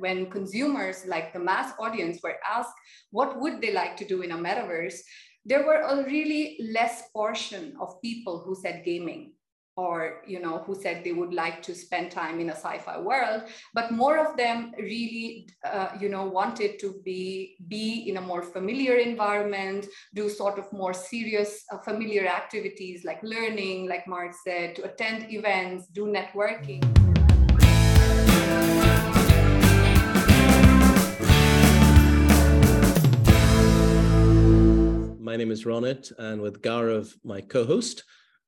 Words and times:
when 0.00 0.30
consumers, 0.30 1.04
like 1.06 1.32
the 1.32 1.38
mass 1.38 1.72
audience, 1.78 2.18
were 2.22 2.36
asked 2.44 2.74
what 3.10 3.38
would 3.40 3.60
they 3.60 3.72
like 3.72 3.96
to 3.98 4.04
do 4.04 4.22
in 4.22 4.32
a 4.32 4.36
metaverse, 4.36 4.98
there 5.44 5.64
were 5.64 5.80
a 5.80 6.04
really 6.04 6.58
less 6.72 7.08
portion 7.12 7.76
of 7.80 8.00
people 8.02 8.42
who 8.44 8.54
said 8.54 8.84
gaming 8.84 9.32
or 9.76 10.22
you 10.26 10.40
know 10.40 10.58
who 10.66 10.74
said 10.74 11.02
they 11.04 11.12
would 11.12 11.32
like 11.32 11.62
to 11.62 11.74
spend 11.74 12.10
time 12.10 12.40
in 12.40 12.50
a 12.50 12.56
sci-fi 12.56 12.98
world 13.00 13.42
but 13.72 13.92
more 13.92 14.18
of 14.18 14.36
them 14.36 14.72
really 14.78 15.48
uh, 15.64 15.90
you 15.98 16.08
know 16.08 16.24
wanted 16.24 16.78
to 16.78 17.00
be 17.04 17.56
be 17.68 18.08
in 18.08 18.16
a 18.16 18.20
more 18.20 18.42
familiar 18.42 18.96
environment 18.96 19.86
do 20.14 20.28
sort 20.28 20.58
of 20.58 20.70
more 20.72 20.92
serious 20.92 21.64
uh, 21.72 21.78
familiar 21.78 22.26
activities 22.26 23.04
like 23.04 23.22
learning 23.22 23.88
like 23.88 24.06
marc 24.06 24.32
said 24.44 24.74
to 24.74 24.82
attend 24.82 25.32
events 25.32 25.86
do 25.88 26.06
networking 26.06 26.82
My 35.30 35.36
name 35.36 35.52
is 35.52 35.64
Ronit, 35.64 36.10
and 36.18 36.42
with 36.42 36.60
Gaurav, 36.60 37.14
my 37.22 37.40
co 37.40 37.64
host, 37.64 38.02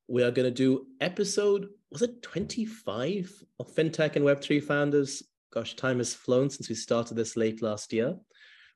we 0.08 0.24
are 0.24 0.32
going 0.32 0.48
to 0.48 0.50
do 0.50 0.86
episode, 1.00 1.68
was 1.92 2.02
it 2.02 2.22
25 2.22 3.32
of 3.60 3.72
FinTech 3.72 4.16
and 4.16 4.24
Web3 4.24 4.60
Founders? 4.64 5.22
Gosh, 5.52 5.76
time 5.76 5.98
has 5.98 6.12
flown 6.12 6.50
since 6.50 6.68
we 6.68 6.74
started 6.74 7.14
this 7.14 7.36
late 7.36 7.62
last 7.62 7.92
year. 7.92 8.16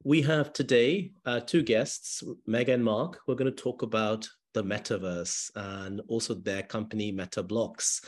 We 0.05 0.23
have 0.23 0.53
today 0.53 1.15
uh, 1.25 1.41
two 1.41 1.65
guests, 1.65 2.23
Meg 2.47 2.69
and 2.69 2.85
Marc, 2.85 3.19
who 3.27 3.33
are 3.33 3.37
going 3.37 3.53
to 3.53 3.63
talk 3.63 3.83
about 3.83 4.29
the 4.55 4.63
metaverse 4.63 5.51
and 5.57 6.01
also 6.07 6.35
their 6.35 6.63
company 6.63 7.13
Metabloqs. 7.13 8.05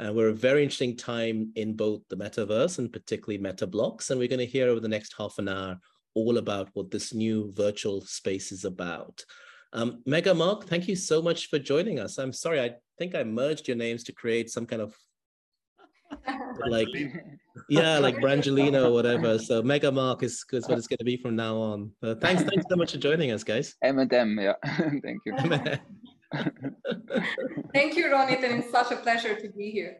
And 0.00 0.16
we're 0.16 0.30
a 0.30 0.34
very 0.34 0.64
interesting 0.64 0.96
time 0.96 1.52
in 1.54 1.76
both 1.76 2.00
the 2.08 2.16
metaverse 2.16 2.80
and 2.80 2.92
particularly 2.92 3.38
Metabloqs. 3.40 4.10
And 4.10 4.18
we're 4.18 4.26
going 4.26 4.40
to 4.40 4.44
hear 4.44 4.68
over 4.68 4.80
the 4.80 4.88
next 4.88 5.14
half 5.16 5.38
an 5.38 5.48
hour 5.48 5.78
all 6.16 6.38
about 6.38 6.70
what 6.72 6.90
this 6.90 7.14
new 7.14 7.52
virtual 7.54 8.00
space 8.00 8.50
is 8.50 8.64
about. 8.64 9.24
Um, 9.72 10.02
Megha 10.08 10.34
Marc, 10.34 10.64
thank 10.64 10.88
you 10.88 10.96
so 10.96 11.20
much 11.20 11.48
for 11.50 11.58
joining 11.58 12.00
us. 12.00 12.18
I'm 12.18 12.32
sorry, 12.32 12.60
I 12.60 12.70
think 12.98 13.14
I 13.14 13.22
merged 13.22 13.68
your 13.68 13.76
names 13.76 14.02
to 14.04 14.12
create 14.12 14.50
some 14.50 14.64
kind 14.64 14.80
of 14.80 14.96
like 16.68 16.88
yeah, 17.68 17.98
like 17.98 18.16
Brangelina 18.16 18.86
or 18.86 18.92
whatever. 18.92 19.38
So 19.38 19.62
Megha 19.62 19.92
Marc 19.92 20.22
is, 20.22 20.44
is 20.52 20.66
what 20.68 20.78
it's 20.78 20.86
going 20.86 20.98
to 20.98 21.04
be 21.04 21.16
from 21.18 21.36
now 21.36 21.56
on. 21.56 21.90
Uh, 22.02 22.14
thanks, 22.14 22.42
thanks 22.42 22.64
so 22.70 22.76
much 22.76 22.92
for 22.92 22.98
joining 22.98 23.32
us, 23.32 23.44
guys. 23.44 23.74
M 23.82 23.98
and 23.98 24.12
M, 24.12 24.38
yeah. 24.40 24.54
thank 25.02 25.20
you. 25.26 25.36
thank 27.74 27.96
you, 27.96 28.06
Ronit, 28.06 28.42
and 28.44 28.62
it's 28.62 28.70
such 28.70 28.92
a 28.92 28.96
pleasure 28.96 29.34
to 29.34 29.48
be 29.50 29.70
here. 29.70 29.98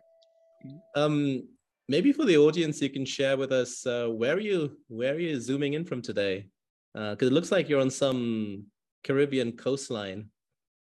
Um, 0.94 1.42
maybe 1.88 2.12
for 2.12 2.24
the 2.24 2.36
audience, 2.36 2.80
you 2.80 2.90
can 2.90 3.04
share 3.04 3.36
with 3.36 3.52
us 3.52 3.86
uh, 3.86 4.08
where 4.08 4.34
are 4.34 4.40
you 4.40 4.76
where 4.88 5.14
are 5.14 5.18
you 5.18 5.40
zooming 5.40 5.74
in 5.74 5.84
from 5.84 6.02
today? 6.02 6.46
Because 6.94 7.28
uh, 7.28 7.30
it 7.30 7.32
looks 7.32 7.52
like 7.52 7.68
you're 7.68 7.80
on 7.80 7.90
some 7.90 8.64
Caribbean 9.04 9.52
coastline? 9.52 10.30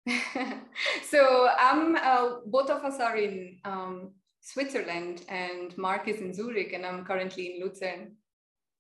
so 1.04 1.50
I'm 1.58 1.96
uh, 1.96 2.40
both 2.46 2.70
of 2.70 2.84
us 2.84 3.00
are 3.00 3.18
in 3.18 3.58
um, 3.66 4.12
Switzerland, 4.42 5.24
and 5.30 5.76
Marc 5.78 6.08
is 6.08 6.22
in 6.22 6.34
Zurich, 6.34 6.74
and 6.74 6.86
I'm 6.86 7.06
currently 7.06 7.56
in 7.56 7.66
Lucerne. 7.66 8.16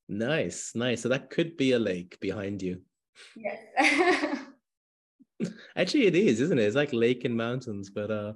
Nice, 0.09 0.73
nice. 0.75 1.01
So 1.01 1.09
that 1.09 1.29
could 1.29 1.55
be 1.55 1.71
a 1.71 1.79
lake 1.79 2.19
behind 2.19 2.61
you. 2.61 2.81
Yes. 3.35 4.37
Actually, 5.75 6.07
it 6.07 6.15
is, 6.15 6.39
isn't 6.41 6.59
it? 6.59 6.63
It's 6.63 6.75
like 6.75 6.93
lake 6.93 7.25
and 7.25 7.35
mountains. 7.35 7.89
But 7.89 8.11
uh, 8.11 8.33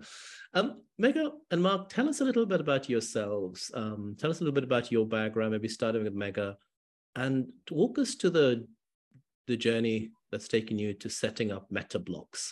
um, 0.54 0.82
Megha 1.02 1.32
and 1.52 1.62
Marc, 1.62 1.90
tell 1.90 2.10
us 2.10 2.22
a 2.22 2.26
little 2.26 2.46
bit 2.46 2.62
about 2.62 2.90
yourselves. 2.90 3.72
Um, 3.74 4.16
tell 4.20 4.32
us 4.32 4.40
a 4.40 4.44
little 4.44 4.56
bit 4.56 4.64
about 4.64 4.92
your 4.92 5.06
background. 5.06 5.52
Maybe 5.52 5.68
starting 5.68 6.04
with 6.04 6.16
Megha, 6.16 6.56
and 7.16 7.48
walk 7.72 8.00
us 8.00 8.16
to 8.16 8.30
the 8.30 8.68
the 9.48 9.58
journey 9.58 10.12
that's 10.32 10.48
taken 10.48 10.78
you 10.78 10.94
to 10.94 11.10
setting 11.10 11.52
up 11.52 11.68
Metabloqs? 11.72 12.52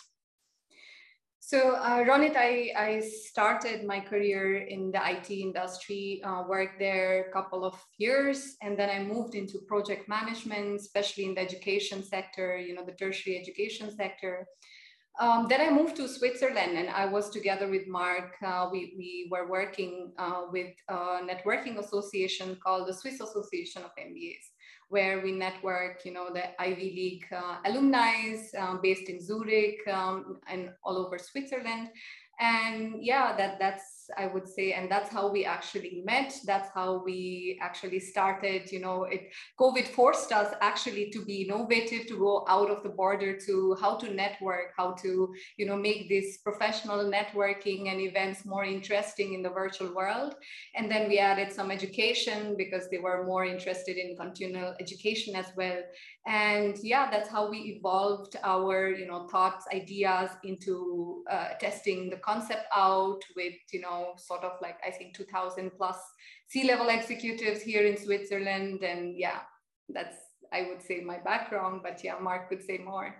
So, 1.46 1.76
uh, 1.76 2.02
Ronit, 2.02 2.34
I, 2.34 2.72
I 2.76 2.98
started 2.98 3.86
my 3.86 4.00
career 4.00 4.66
in 4.66 4.90
the 4.90 4.98
IT 4.98 5.30
industry, 5.30 6.20
uh, 6.24 6.42
worked 6.48 6.80
there 6.80 7.28
a 7.28 7.32
couple 7.32 7.64
of 7.64 7.80
years, 7.98 8.56
and 8.62 8.76
then 8.76 8.90
I 8.90 9.04
moved 9.04 9.36
into 9.36 9.60
project 9.68 10.08
management, 10.08 10.80
especially 10.80 11.24
in 11.26 11.34
the 11.36 11.42
education 11.42 12.02
sector, 12.02 12.58
you 12.58 12.74
know, 12.74 12.84
the 12.84 12.96
tertiary 12.98 13.38
education 13.38 13.94
sector. 13.96 14.44
Um, 15.20 15.46
then 15.48 15.60
I 15.60 15.70
moved 15.70 15.94
to 15.98 16.08
Switzerland 16.08 16.76
and 16.76 16.90
I 16.90 17.06
was 17.06 17.30
together 17.30 17.70
with 17.70 17.86
Marc. 17.86 18.34
Uh, 18.44 18.66
we, 18.72 18.96
we 18.98 19.28
were 19.30 19.48
working 19.48 20.14
uh, 20.18 20.46
with 20.50 20.74
a 20.88 21.20
networking 21.22 21.78
association 21.78 22.58
called 22.60 22.88
the 22.88 22.92
Swiss 22.92 23.20
Association 23.20 23.84
of 23.84 23.90
MBAs 23.96 24.50
where 24.88 25.20
we 25.20 25.32
network, 25.32 26.04
you 26.04 26.12
know, 26.12 26.28
the 26.32 26.60
Ivy 26.60 26.92
League 26.94 27.26
uh, 27.32 27.56
alumni 27.64 28.36
uh, 28.58 28.76
based 28.76 29.08
in 29.08 29.20
Zurich 29.20 29.78
um, 29.92 30.40
and 30.48 30.70
all 30.84 30.96
over 30.96 31.18
Switzerland. 31.18 31.88
And 32.38 32.96
yeah, 33.00 33.36
that 33.36 33.58
that's 33.58 33.95
I 34.16 34.26
would 34.26 34.48
say, 34.48 34.72
and 34.72 34.90
that's 34.90 35.10
how 35.10 35.30
we 35.30 35.44
actually 35.44 36.02
met. 36.04 36.34
That's 36.44 36.70
how 36.74 37.02
we 37.04 37.58
actually 37.62 38.00
started. 38.00 38.70
You 38.70 38.80
know, 38.80 39.04
it 39.04 39.32
COVID 39.58 39.88
forced 39.88 40.32
us 40.32 40.54
actually 40.60 41.10
to 41.10 41.24
be 41.24 41.42
innovative, 41.42 42.06
to 42.08 42.18
go 42.18 42.44
out 42.48 42.70
of 42.70 42.82
the 42.82 42.88
border 42.88 43.38
to 43.46 43.76
how 43.80 43.96
to 43.96 44.12
network, 44.12 44.72
how 44.76 44.92
to 45.02 45.34
you 45.56 45.66
know 45.66 45.76
make 45.76 46.08
this 46.08 46.38
professional 46.38 47.10
networking 47.10 47.90
and 47.90 48.00
events 48.00 48.44
more 48.44 48.64
interesting 48.64 49.34
in 49.34 49.42
the 49.42 49.50
virtual 49.50 49.94
world. 49.94 50.34
And 50.74 50.90
then 50.90 51.08
we 51.08 51.18
added 51.18 51.52
some 51.52 51.70
education 51.70 52.54
because 52.56 52.88
they 52.90 52.98
were 52.98 53.24
more 53.24 53.44
interested 53.44 53.96
in 53.96 54.16
continual 54.16 54.74
education 54.80 55.34
as 55.34 55.46
well. 55.56 55.82
And 56.26 56.76
yeah, 56.82 57.08
that's 57.10 57.28
how 57.28 57.48
we 57.48 57.58
evolved 57.76 58.36
our 58.42 58.90
you 58.90 59.06
know 59.06 59.28
thoughts, 59.28 59.64
ideas 59.72 60.30
into 60.42 61.22
uh, 61.30 61.50
testing 61.60 62.10
the 62.10 62.16
concept 62.16 62.64
out 62.74 63.20
with 63.36 63.54
you 63.72 63.80
know 63.80 63.95
know, 63.96 64.14
sort 64.16 64.44
of 64.44 64.52
like 64.60 64.78
I 64.86 64.90
think 64.90 65.14
2000 65.14 65.70
plus 65.76 65.96
C-level 66.48 66.88
executives 66.88 67.62
here 67.62 67.86
in 67.86 67.96
Switzerland. 67.96 68.82
And 68.82 69.16
yeah, 69.16 69.40
that's, 69.88 70.16
I 70.52 70.66
would 70.68 70.82
say 70.82 71.00
my 71.00 71.18
background, 71.18 71.80
but 71.82 72.02
yeah, 72.04 72.16
Marc 72.20 72.48
could 72.48 72.62
say 72.62 72.78
more. 72.78 73.14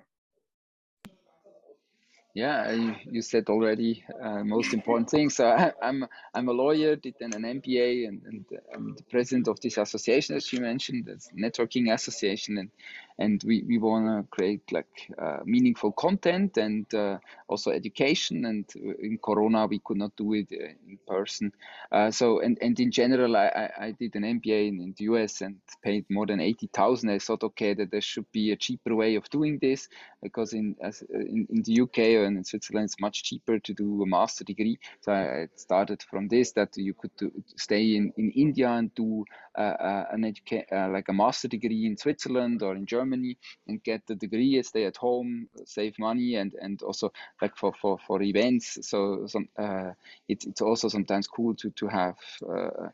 Yeah, 2.34 2.70
you, 3.10 3.22
said 3.22 3.48
already 3.48 4.04
uh, 4.22 4.44
most 4.44 4.74
important 4.74 5.08
things. 5.08 5.36
So 5.36 5.48
I, 5.48 5.72
am 5.80 6.06
I'm, 6.34 6.48
a 6.48 6.52
lawyer, 6.52 6.94
did 6.94 7.14
an 7.20 7.32
MBA, 7.32 8.08
and, 8.08 8.20
and 8.26 8.44
I'm 8.74 8.94
the 8.94 9.04
president 9.04 9.48
of 9.48 9.58
this 9.60 9.78
association 9.78 10.36
as 10.36 10.52
you 10.52 10.60
mentioned, 10.60 11.06
this 11.06 11.30
networking 11.34 11.94
association, 11.94 12.58
and 12.58 12.70
and 13.18 13.42
we, 13.46 13.64
we 13.66 13.78
want 13.78 14.06
to 14.06 14.28
create 14.30 14.70
like 14.72 15.10
uh, 15.18 15.38
meaningful 15.44 15.92
content 15.92 16.56
and 16.58 16.92
uh, 16.94 17.18
also 17.48 17.70
education 17.70 18.44
and 18.44 18.64
in 19.00 19.18
corona 19.18 19.66
we 19.66 19.78
could 19.78 19.96
not 19.96 20.14
do 20.16 20.34
it 20.34 20.48
uh, 20.52 20.66
in 20.88 20.98
person. 21.06 21.52
Uh, 21.90 22.10
so 22.10 22.40
and, 22.40 22.58
and 22.60 22.78
in 22.78 22.90
general 22.90 23.36
I, 23.36 23.70
I 23.78 23.90
did 23.98 24.14
an 24.16 24.22
mba 24.40 24.68
in, 24.68 24.80
in 24.80 24.94
the 24.98 25.04
us 25.04 25.40
and 25.40 25.56
paid 25.82 26.04
more 26.10 26.26
than 26.26 26.40
80000 26.40 27.10
i 27.10 27.18
thought 27.18 27.42
okay 27.44 27.74
that 27.74 27.90
there 27.90 28.00
should 28.00 28.30
be 28.32 28.52
a 28.52 28.56
cheaper 28.56 28.94
way 28.94 29.14
of 29.14 29.28
doing 29.30 29.58
this 29.60 29.88
because 30.22 30.52
in, 30.52 30.76
as, 30.82 31.02
in, 31.10 31.46
in 31.50 31.62
the 31.62 31.80
uk 31.80 31.98
and 31.98 32.36
in 32.36 32.44
switzerland 32.44 32.84
it's 32.86 33.00
much 33.00 33.22
cheaper 33.22 33.58
to 33.58 33.72
do 33.72 34.02
a 34.02 34.06
master 34.06 34.44
degree. 34.44 34.78
So 35.00 35.12
i 35.12 35.48
started 35.56 36.02
from 36.02 36.28
this 36.28 36.52
that 36.52 36.76
you 36.76 36.94
could 36.94 37.12
do, 37.16 37.30
stay 37.56 37.96
in, 37.96 38.12
in 38.16 38.30
india 38.32 38.68
and 38.68 38.94
do 38.94 39.24
uh, 39.56 39.62
uh, 39.62 40.04
an 40.12 40.22
educa- 40.22 40.92
like 40.92 41.08
a 41.08 41.12
master 41.12 41.48
degree 41.48 41.86
in 41.86 41.96
switzerland 41.96 42.62
or 42.62 42.74
in 42.76 42.84
germany 42.84 43.05
Germany 43.06 43.36
and 43.68 43.82
get 43.82 44.06
the 44.06 44.14
degree, 44.14 44.62
stay 44.62 44.84
at 44.84 44.96
home, 44.96 45.48
save 45.64 45.98
money, 45.98 46.36
and 46.36 46.54
and 46.60 46.82
also 46.82 47.12
like 47.42 47.56
for 47.56 47.72
for 47.80 47.98
for 48.06 48.22
events. 48.22 48.78
So 48.88 49.26
some 49.26 49.48
uh, 49.58 49.92
it's 50.28 50.46
it's 50.46 50.60
also 50.62 50.88
sometimes 50.88 51.26
cool 51.28 51.54
to 51.56 51.70
to 51.70 51.86
have. 51.88 52.16
Uh, 52.48 52.88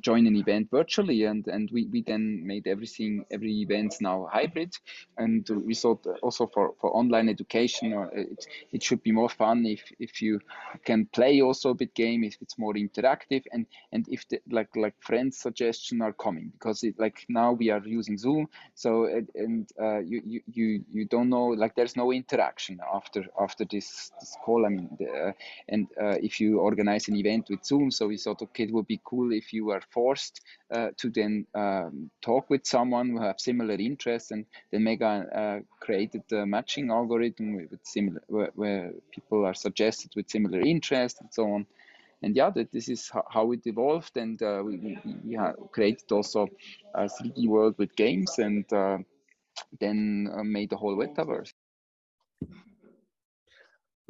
join 0.00 0.26
an 0.26 0.36
event 0.36 0.68
virtually 0.70 1.24
and 1.24 1.46
and 1.46 1.70
we, 1.72 1.86
we 1.86 2.02
then 2.02 2.46
made 2.46 2.66
everything 2.66 3.24
every 3.30 3.52
event 3.62 3.94
now 4.00 4.28
hybrid. 4.32 4.74
And 5.16 5.48
we 5.64 5.74
thought 5.74 6.06
also 6.22 6.46
for, 6.46 6.74
for 6.80 6.94
online 6.96 7.28
education 7.28 7.92
uh, 7.92 8.08
it, 8.12 8.46
it 8.72 8.82
should 8.82 9.02
be 9.02 9.12
more 9.12 9.28
fun 9.28 9.66
if 9.66 9.82
if 9.98 10.22
you 10.22 10.40
can 10.84 11.06
play 11.06 11.40
also 11.40 11.70
a 11.70 11.74
bit 11.74 11.94
game 11.94 12.24
if 12.24 12.36
it's 12.40 12.58
more 12.58 12.74
interactive 12.74 13.44
and 13.52 13.66
and 13.92 14.06
if 14.08 14.28
the 14.28 14.40
like 14.50 14.74
like 14.76 14.94
friends 15.00 15.38
suggestion 15.38 16.02
are 16.02 16.12
coming 16.12 16.50
because 16.52 16.82
it 16.82 16.94
like 16.98 17.24
now 17.28 17.52
we 17.52 17.70
are 17.70 17.82
using 17.84 18.16
zoom 18.18 18.48
so 18.74 19.06
and 19.34 19.70
uh, 19.80 19.98
you, 19.98 20.22
you 20.26 20.40
you 20.52 20.84
you 20.92 21.04
don't 21.06 21.28
know 21.28 21.46
like 21.46 21.74
there's 21.74 21.96
no 21.96 22.12
interaction 22.12 22.78
after 22.94 23.24
after 23.40 23.64
this 23.64 24.12
this 24.20 24.36
call 24.44 24.66
i 24.66 24.68
mean 24.68 24.88
the, 24.98 25.34
and 25.68 25.86
uh, 26.00 26.16
if 26.22 26.40
you 26.40 26.58
organize 26.58 27.08
an 27.08 27.16
event 27.16 27.46
with 27.50 27.64
zoom 27.64 27.90
so 27.90 28.06
we 28.08 28.16
thought 28.16 28.42
okay 28.42 28.64
it 28.64 28.72
would 28.72 28.86
be 28.86 29.00
cool 29.04 29.29
if 29.32 29.52
you 29.52 29.70
are 29.70 29.82
forced 29.90 30.40
uh, 30.72 30.88
to 30.96 31.10
then 31.10 31.46
um, 31.54 32.10
talk 32.22 32.48
with 32.50 32.66
someone 32.66 33.10
who 33.10 33.20
have 33.20 33.40
similar 33.40 33.74
interests 33.74 34.30
and 34.30 34.46
then 34.70 34.82
Megha 34.82 35.36
uh, 35.36 35.60
created 35.80 36.22
a 36.32 36.46
matching 36.46 36.90
algorithm 36.90 37.56
with 37.56 37.80
similar 37.84 38.22
where, 38.28 38.50
where, 38.54 38.92
people 39.10 39.44
are 39.44 39.54
suggested 39.54 40.10
with 40.16 40.30
similar 40.30 40.60
interests 40.60 41.20
and 41.20 41.30
so 41.32 41.44
on 41.52 41.66
and 42.22 42.36
yeah, 42.36 42.50
that 42.50 42.70
this 42.70 42.88
is 42.88 43.10
how 43.28 43.52
it 43.52 43.66
evolved, 43.66 44.16
and 44.16 44.42
uh, 44.42 44.62
we 44.64 44.76
we, 44.76 44.98
we 45.24 45.38
created 45.72 46.12
also 46.12 46.48
a 46.94 47.04
3D 47.04 47.48
world 47.48 47.76
with 47.78 47.96
games, 47.96 48.38
and 48.38 48.70
uh, 48.72 48.98
then 49.78 50.30
uh, 50.32 50.44
made 50.44 50.70
the 50.70 50.76
whole 50.76 50.96
metaverse. 50.96 51.52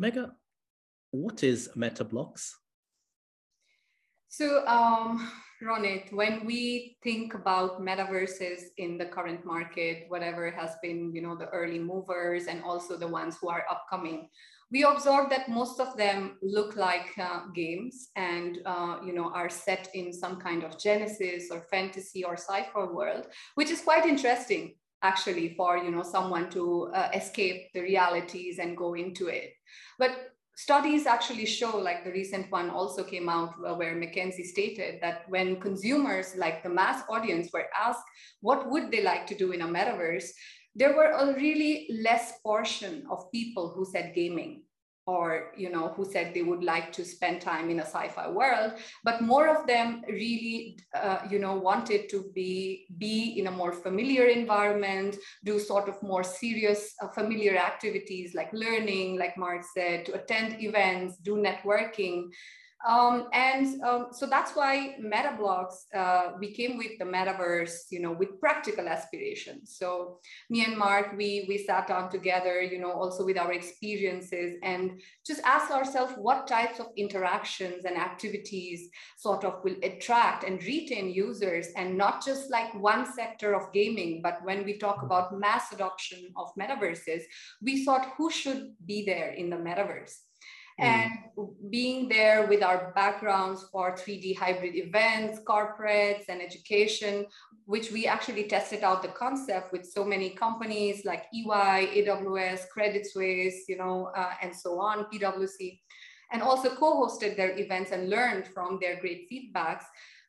Megha, 0.01 0.33
what 1.13 1.43
is 1.45 1.69
Metabloqs? 1.77 2.55
So, 4.33 4.65
um, 4.69 5.29
Ronit, 5.61 6.13
when 6.13 6.47
we 6.47 6.97
think 7.03 7.35
about 7.35 7.83
metaverses 7.83 8.61
in 8.79 8.97
the 8.97 9.07
current 9.07 9.45
market, 9.45 10.05
whatever 10.07 10.53
has 10.53 10.77
been, 10.81 11.13
you 11.13 11.21
know, 11.21 11.35
the 11.37 11.49
early 11.49 11.81
movers 11.81 12.47
and 12.47 12.63
also 12.63 12.97
the 12.97 13.09
ones 13.09 13.39
who 13.41 13.49
are 13.49 13.65
upcoming, 13.69 14.29
we 14.71 14.85
observe 14.85 15.31
that 15.31 15.49
most 15.49 15.81
of 15.81 15.97
them 15.97 16.39
look 16.43 16.77
like 16.77 17.11
uh, 17.21 17.49
games 17.53 18.11
and, 18.15 18.61
uh, 18.67 18.99
you 19.05 19.13
know, 19.13 19.33
are 19.35 19.51
set 19.51 19.89
in 19.95 20.13
some 20.13 20.41
kind 20.41 20.63
of 20.63 20.79
genesis 20.79 21.49
or 21.51 21.67
fantasy 21.69 22.23
or 22.23 22.37
sci-fi 22.37 22.85
world, 22.85 23.27
which 23.57 23.71
is 23.71 23.81
quite 23.81 24.07
interesting 24.07 24.77
actually 25.03 25.55
for, 25.57 25.77
you 25.77 25.91
know, 25.91 26.05
someone 26.05 26.49
to 26.51 26.89
uh, 26.95 27.09
escape 27.15 27.73
the 27.75 27.81
realities 27.81 28.61
and 28.61 28.77
go 28.77 28.95
into 28.95 29.27
it. 29.27 29.55
But 29.99 30.30
studies 30.57 31.07
actually 31.07 31.47
show, 31.47 31.77
like 31.77 32.05
the 32.05 32.13
recent 32.13 32.51
one 32.51 32.71
also 32.71 33.05
came 33.05 33.29
out 33.29 33.55
uh, 33.67 33.75
where 33.75 33.95
McKinsey 33.95 34.45
stated 34.45 35.01
that 35.01 35.23
when 35.29 35.61
consumers, 35.61 36.35
like 36.37 36.63
the 36.63 36.69
mass 36.69 37.03
audience, 37.09 37.51
were 37.53 37.67
asked 37.79 38.05
what 38.41 38.71
would 38.71 38.91
they 38.91 39.03
like 39.03 39.27
to 39.29 39.35
do 39.35 39.53
in 39.53 39.63
a 39.63 39.67
metaverse, 39.67 40.29
there 40.75 40.95
were 40.97 41.11
a 41.11 41.35
really 41.35 41.89
less 42.03 42.39
portion 42.43 43.05
of 43.11 43.31
people 43.33 43.73
who 43.75 43.85
said 43.85 44.15
gaming 44.15 44.63
or 45.07 45.53
you 45.57 45.71
know 45.71 45.89
who 45.89 46.05
said 46.05 46.35
they 46.35 46.43
would 46.43 46.63
like 46.63 46.93
to 46.93 47.05
spend 47.05 47.41
time 47.41 47.71
in 47.71 47.81
a 47.81 47.85
sci-fi 47.85 48.29
world 48.29 48.73
but 49.03 49.23
more 49.23 49.49
of 49.49 49.67
them 49.67 50.03
really 50.09 50.79
uh, 50.95 51.21
you 51.31 51.39
know 51.39 51.55
wanted 51.55 52.09
to 52.09 52.31
be 52.35 52.87
be 52.99 53.39
in 53.39 53.47
a 53.47 53.51
more 53.51 53.73
familiar 53.73 54.27
environment 54.27 55.17
do 55.45 55.59
sort 55.59 55.89
of 55.89 56.03
more 56.03 56.23
serious 56.23 56.95
uh, 57.03 57.09
familiar 57.09 57.57
activities 57.57 58.35
like 58.35 58.53
learning 58.53 59.19
like 59.19 59.37
marc 59.37 59.63
said 59.75 60.05
to 60.05 60.13
attend 60.13 60.63
events 60.63 61.17
do 61.19 61.37
networking 61.37 62.29
um, 62.87 63.29
and 63.35 63.83
um, 63.83 64.07
so 64.11 64.27
that's 64.27 64.53
why 64.53 64.97
Metabloqs, 65.03 65.75
uh, 65.95 66.33
we 66.39 66.53
came 66.53 66.79
with 66.79 66.99
the 66.99 67.05
metaverse, 67.05 67.91
you 67.91 68.01
know, 68.01 68.13
with 68.13 68.41
practical 68.41 68.89
aspirations. 68.89 69.77
So 69.79 70.19
me 70.49 70.65
and 70.65 70.79
Marc, 70.79 71.15
we, 71.17 71.45
we 71.47 71.59
sat 71.59 71.89
down 71.89 72.11
together, 72.11 72.63
you 72.63 72.79
know, 72.79 72.91
also 72.91 73.25
with 73.27 73.37
our 73.37 73.53
experiences 73.53 74.57
and 74.63 75.01
just 75.27 75.43
asked 75.45 75.71
ourselves 75.71 76.15
what 76.17 76.47
types 76.47 76.81
of 76.81 76.87
interactions 76.97 77.85
and 77.85 77.99
activities 77.99 78.89
sort 79.19 79.45
of 79.45 79.63
will 79.63 79.77
attract 79.83 80.45
and 80.45 80.63
retain 80.65 81.11
users 81.11 81.69
and 81.77 81.99
not 81.99 82.25
just 82.25 82.51
like 82.51 82.75
one 82.75 83.05
sector 83.13 83.55
of 83.55 83.73
gaming, 83.75 84.23
but 84.23 84.39
when 84.43 84.65
we 84.65 84.79
talk 84.79 85.03
about 85.03 85.39
mass 85.39 85.71
adoption 85.73 86.33
of 86.39 86.49
metaverses, 86.59 87.23
we 87.61 87.85
thought 87.85 88.13
who 88.17 88.31
should 88.31 88.73
be 88.87 89.05
there 89.05 89.33
in 89.33 89.51
the 89.51 89.57
metaverse? 89.57 90.15
Mm. 90.81 90.85
and 90.85 91.11
being 91.71 92.09
there 92.09 92.47
with 92.47 92.63
our 92.63 92.93
backgrounds 92.95 93.67
for 93.71 93.93
3D 93.93 94.37
hybrid 94.37 94.75
events, 94.75 95.41
corporates, 95.47 96.25
and 96.29 96.41
education, 96.41 97.27
which 97.67 97.93
we 97.93 98.07
actually 98.07 98.45
tested 98.45 98.83
out 98.83 99.03
the 99.03 99.09
concept 99.09 99.73
with 99.73 99.85
so 99.87 100.05
many 100.05 100.31
companies 100.31 101.05
like 101.05 101.27
EY, 101.35 102.05
AWS, 102.07 102.69
Credit 102.69 103.07
Suisse, 103.07 103.65
you 103.69 103.77
know, 103.77 104.11
uh, 104.17 104.33
and 104.43 104.55
so 104.55 104.81
on, 104.81 105.07
PwC, 105.13 105.79
and 106.33 106.43
also 106.43 106.75
co-hosted 106.75 107.37
their 107.37 107.57
events 107.59 107.91
and 107.93 108.11
learned 108.11 108.47
from 108.47 108.79
their 108.81 109.01
great 109.01 109.29
feedbacks 109.31 109.85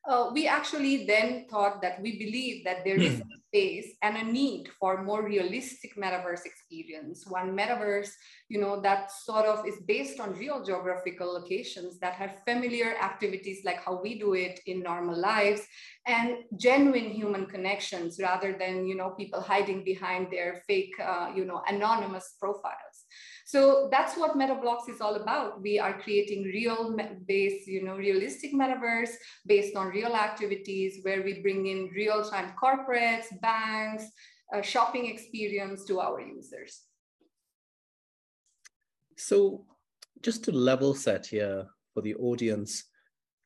uh, 0.07 0.31
we 0.33 0.47
actually 0.47 1.05
then 1.05 1.45
thought 1.49 1.81
that 1.81 2.01
we 2.01 2.17
believe 2.17 2.63
that 2.63 2.83
there 2.83 2.97
is 2.97 3.19
a 3.19 3.40
space 3.51 3.87
and 4.01 4.15
a 4.15 4.23
need 4.23 4.69
for 4.79 5.03
more 5.03 5.23
realistic 5.23 5.97
metaverse 5.97 6.45
experience. 6.45 7.25
One 7.27 7.55
metaverse 7.55 8.11
you 8.51 8.59
know 8.59 8.81
that 8.81 9.11
sort 9.11 9.45
of 9.45 9.65
is 9.65 9.77
based 9.87 10.19
on 10.19 10.37
real 10.43 10.63
geographical 10.63 11.27
locations 11.39 11.99
that 11.99 12.13
have 12.13 12.33
familiar 12.45 12.89
activities 13.09 13.59
like 13.63 13.79
how 13.85 14.01
we 14.01 14.19
do 14.19 14.33
it 14.33 14.59
in 14.65 14.83
normal 14.83 15.17
lives 15.17 15.61
and 16.05 16.29
genuine 16.57 17.09
human 17.19 17.45
connections 17.45 18.19
rather 18.19 18.51
than 18.61 18.85
you 18.89 18.95
know 18.99 19.09
people 19.21 19.39
hiding 19.39 19.85
behind 19.85 20.27
their 20.31 20.61
fake 20.67 20.93
uh, 21.11 21.27
you 21.37 21.45
know 21.45 21.61
anonymous 21.67 22.35
profiles 22.41 22.90
so 23.51 23.89
that's 23.91 24.15
what 24.15 24.37
Metabloqs 24.37 24.87
is 24.87 25.01
all 25.01 25.15
about. 25.15 25.61
We 25.61 25.77
are 25.77 25.99
creating 25.99 26.43
real 26.43 26.95
based, 27.27 27.67
you 27.67 27.83
know, 27.83 27.97
realistic 27.97 28.53
metaverse 28.53 29.09
based 29.45 29.75
on 29.75 29.87
real 29.87 30.15
activities 30.15 30.99
where 31.01 31.21
we 31.21 31.41
bring 31.41 31.67
in 31.67 31.89
real-time 31.93 32.53
corporates, 32.55 33.25
banks, 33.41 34.05
shopping 34.63 35.07
experience 35.07 35.83
to 35.87 35.99
our 35.99 36.21
users. 36.21 36.83
So 39.17 39.65
just 40.21 40.45
to 40.45 40.53
level 40.53 40.95
set 40.95 41.25
here 41.25 41.67
for 41.93 41.99
the 41.99 42.15
audience 42.15 42.85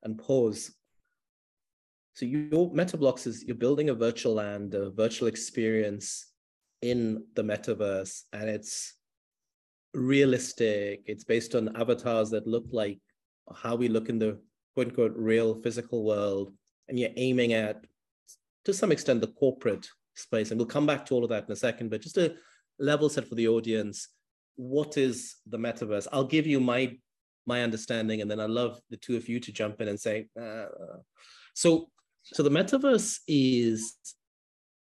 and 0.04 0.20
pause. 0.20 0.72
So 2.14 2.28
your 2.28 2.72
Metabloqs 2.72 3.26
is 3.26 3.44
you're 3.44 3.56
building 3.56 3.90
a 3.90 3.96
virtual 3.96 4.36
land, 4.36 4.76
a 4.76 4.92
virtual 4.92 5.28
experience 5.28 6.28
in 6.84 7.26
the 7.34 7.42
metaverse, 7.42 8.22
and 8.34 8.48
it's 8.48 8.94
realistic. 9.96 11.02
It's 11.06 11.24
based 11.24 11.56
on 11.56 11.76
avatars 11.76 12.30
that 12.32 12.48
look 12.48 12.66
like 12.72 13.00
how 13.56 13.76
we 13.76 13.88
look 13.88 14.10
in 14.10 14.20
the 14.20 14.40
quote 14.74 14.88
unquote 14.88 15.14
real 15.16 15.62
physical 15.62 16.04
world. 16.04 16.52
And 16.88 17.00
you're 17.00 17.10
aiming 17.16 17.54
at, 17.54 17.84
to 18.66 18.74
some 18.74 18.92
extent, 18.92 19.22
the 19.22 19.28
corporate 19.28 19.88
space. 20.16 20.52
And 20.52 20.60
we'll 20.60 20.68
come 20.68 20.86
back 20.86 21.06
to 21.06 21.16
all 21.16 21.24
of 21.24 21.30
that 21.30 21.46
in 21.46 21.52
a 21.52 21.56
second, 21.56 21.90
but 21.90 22.02
just 22.02 22.18
a 22.18 22.36
level 22.80 23.10
set 23.10 23.28
for 23.28 23.36
the 23.36 23.48
audience. 23.48 24.10
What 24.56 24.98
is 24.98 25.36
the 25.48 25.58
metaverse? 25.58 26.08
I'll 26.12 26.26
give 26.26 26.48
you 26.48 26.60
my 26.60 26.98
my 27.48 27.62
understanding, 27.62 28.22
and 28.22 28.32
then 28.32 28.40
I 28.40 28.48
love 28.48 28.80
the 28.90 28.98
two 28.98 29.16
of 29.16 29.30
you 29.30 29.40
to 29.40 29.52
jump 29.52 29.80
in 29.80 29.88
and 29.88 30.00
say. 30.00 30.28
Uh, 30.40 30.66
so, 31.54 31.90
so 32.24 32.42
the 32.42 32.50
metaverse 32.50 33.20
is 33.28 33.96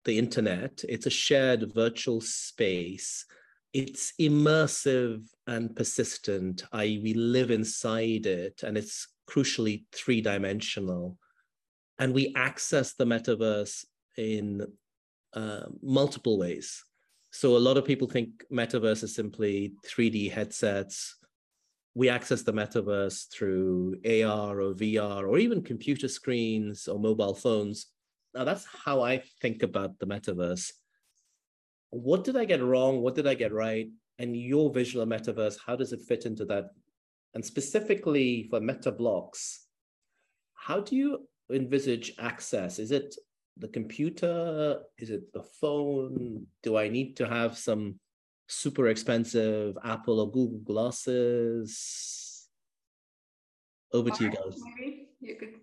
the 0.05 0.17
internet. 0.17 0.83
It's 0.87 1.07
a 1.07 1.11
shared 1.11 1.73
virtual 1.73 2.21
space 2.21 3.25
it's 3.73 4.13
immersive 4.19 5.23
and 5.47 5.75
persistent, 5.75 6.63
i.e., 6.73 6.99
we 7.01 7.13
live 7.13 7.51
inside 7.51 8.25
it, 8.25 8.63
and 8.63 8.77
it's 8.77 9.07
crucially 9.29 9.85
three 9.93 10.21
dimensional. 10.21 11.17
And 11.99 12.13
we 12.13 12.33
access 12.35 12.93
the 12.93 13.05
metaverse 13.05 13.85
in 14.17 14.65
uh, 15.33 15.65
multiple 15.81 16.37
ways. 16.37 16.83
So, 17.31 17.55
a 17.55 17.59
lot 17.59 17.77
of 17.77 17.85
people 17.85 18.09
think 18.09 18.43
metaverse 18.51 19.03
is 19.03 19.15
simply 19.15 19.73
3D 19.87 20.31
headsets. 20.31 21.15
We 21.93 22.09
access 22.09 22.41
the 22.41 22.53
metaverse 22.53 23.29
through 23.31 23.97
AR 24.05 24.61
or 24.61 24.73
VR 24.73 25.27
or 25.27 25.37
even 25.37 25.61
computer 25.61 26.07
screens 26.07 26.87
or 26.87 26.99
mobile 26.99 27.35
phones. 27.35 27.87
Now, 28.33 28.43
that's 28.43 28.65
how 28.65 29.01
I 29.01 29.23
think 29.41 29.63
about 29.63 29.99
the 29.99 30.07
metaverse 30.07 30.71
what 31.91 32.23
did 32.23 32.35
I 32.35 32.45
get 32.45 32.63
wrong? 32.63 33.01
What 33.01 33.15
did 33.15 33.27
I 33.27 33.35
get 33.35 33.53
right? 33.53 33.87
And 34.17 34.35
your 34.35 34.71
visual 34.73 35.05
metaverse, 35.05 35.57
how 35.65 35.75
does 35.75 35.93
it 35.93 36.01
fit 36.01 36.25
into 36.25 36.45
that? 36.45 36.65
And 37.33 37.45
specifically 37.45 38.47
for 38.49 38.59
Metabloqs, 38.59 39.59
how 40.53 40.79
do 40.81 40.95
you 40.95 41.27
envisage 41.51 42.13
access? 42.19 42.79
Is 42.79 42.91
it 42.91 43.15
the 43.57 43.67
computer? 43.67 44.79
Is 44.97 45.09
it 45.09 45.31
the 45.33 45.43
phone? 45.59 46.47
Do 46.63 46.77
I 46.77 46.87
need 46.87 47.17
to 47.17 47.27
have 47.27 47.57
some 47.57 47.99
super 48.47 48.87
expensive 48.87 49.77
Apple 49.83 50.19
or 50.19 50.31
Google 50.31 50.59
glasses? 50.59 52.47
Over 53.93 54.09
to 54.11 54.23
you 54.23 54.29
guys. 54.29 54.61
Maybe 54.77 55.09
you 55.19 55.35
could. 55.35 55.55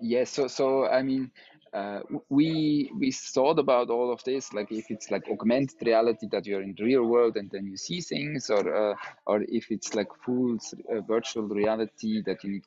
Yes, 0.00 0.30
so 0.30 0.46
so 0.46 0.86
I 0.86 1.02
mean, 1.02 1.30
uh, 1.74 2.00
we 2.28 2.90
we 2.98 3.10
thought 3.12 3.58
about 3.58 3.90
all 3.90 4.12
of 4.12 4.22
this 4.24 4.52
like 4.52 4.70
if 4.72 4.90
it's 4.90 5.10
like 5.10 5.28
augmented 5.30 5.76
reality 5.86 6.26
that 6.30 6.46
you're 6.46 6.62
in 6.62 6.74
the 6.76 6.84
real 6.84 7.04
world 7.04 7.36
and 7.36 7.50
then 7.50 7.66
you 7.66 7.76
see 7.76 8.00
things 8.00 8.50
or 8.50 8.62
uh, 8.74 8.94
or 9.26 9.42
if 9.48 9.70
it's 9.70 9.94
like 9.94 10.08
full 10.24 10.56
uh, 10.92 11.00
virtual 11.02 11.44
reality 11.44 12.22
that 12.24 12.42
you 12.44 12.50
need 12.50 12.64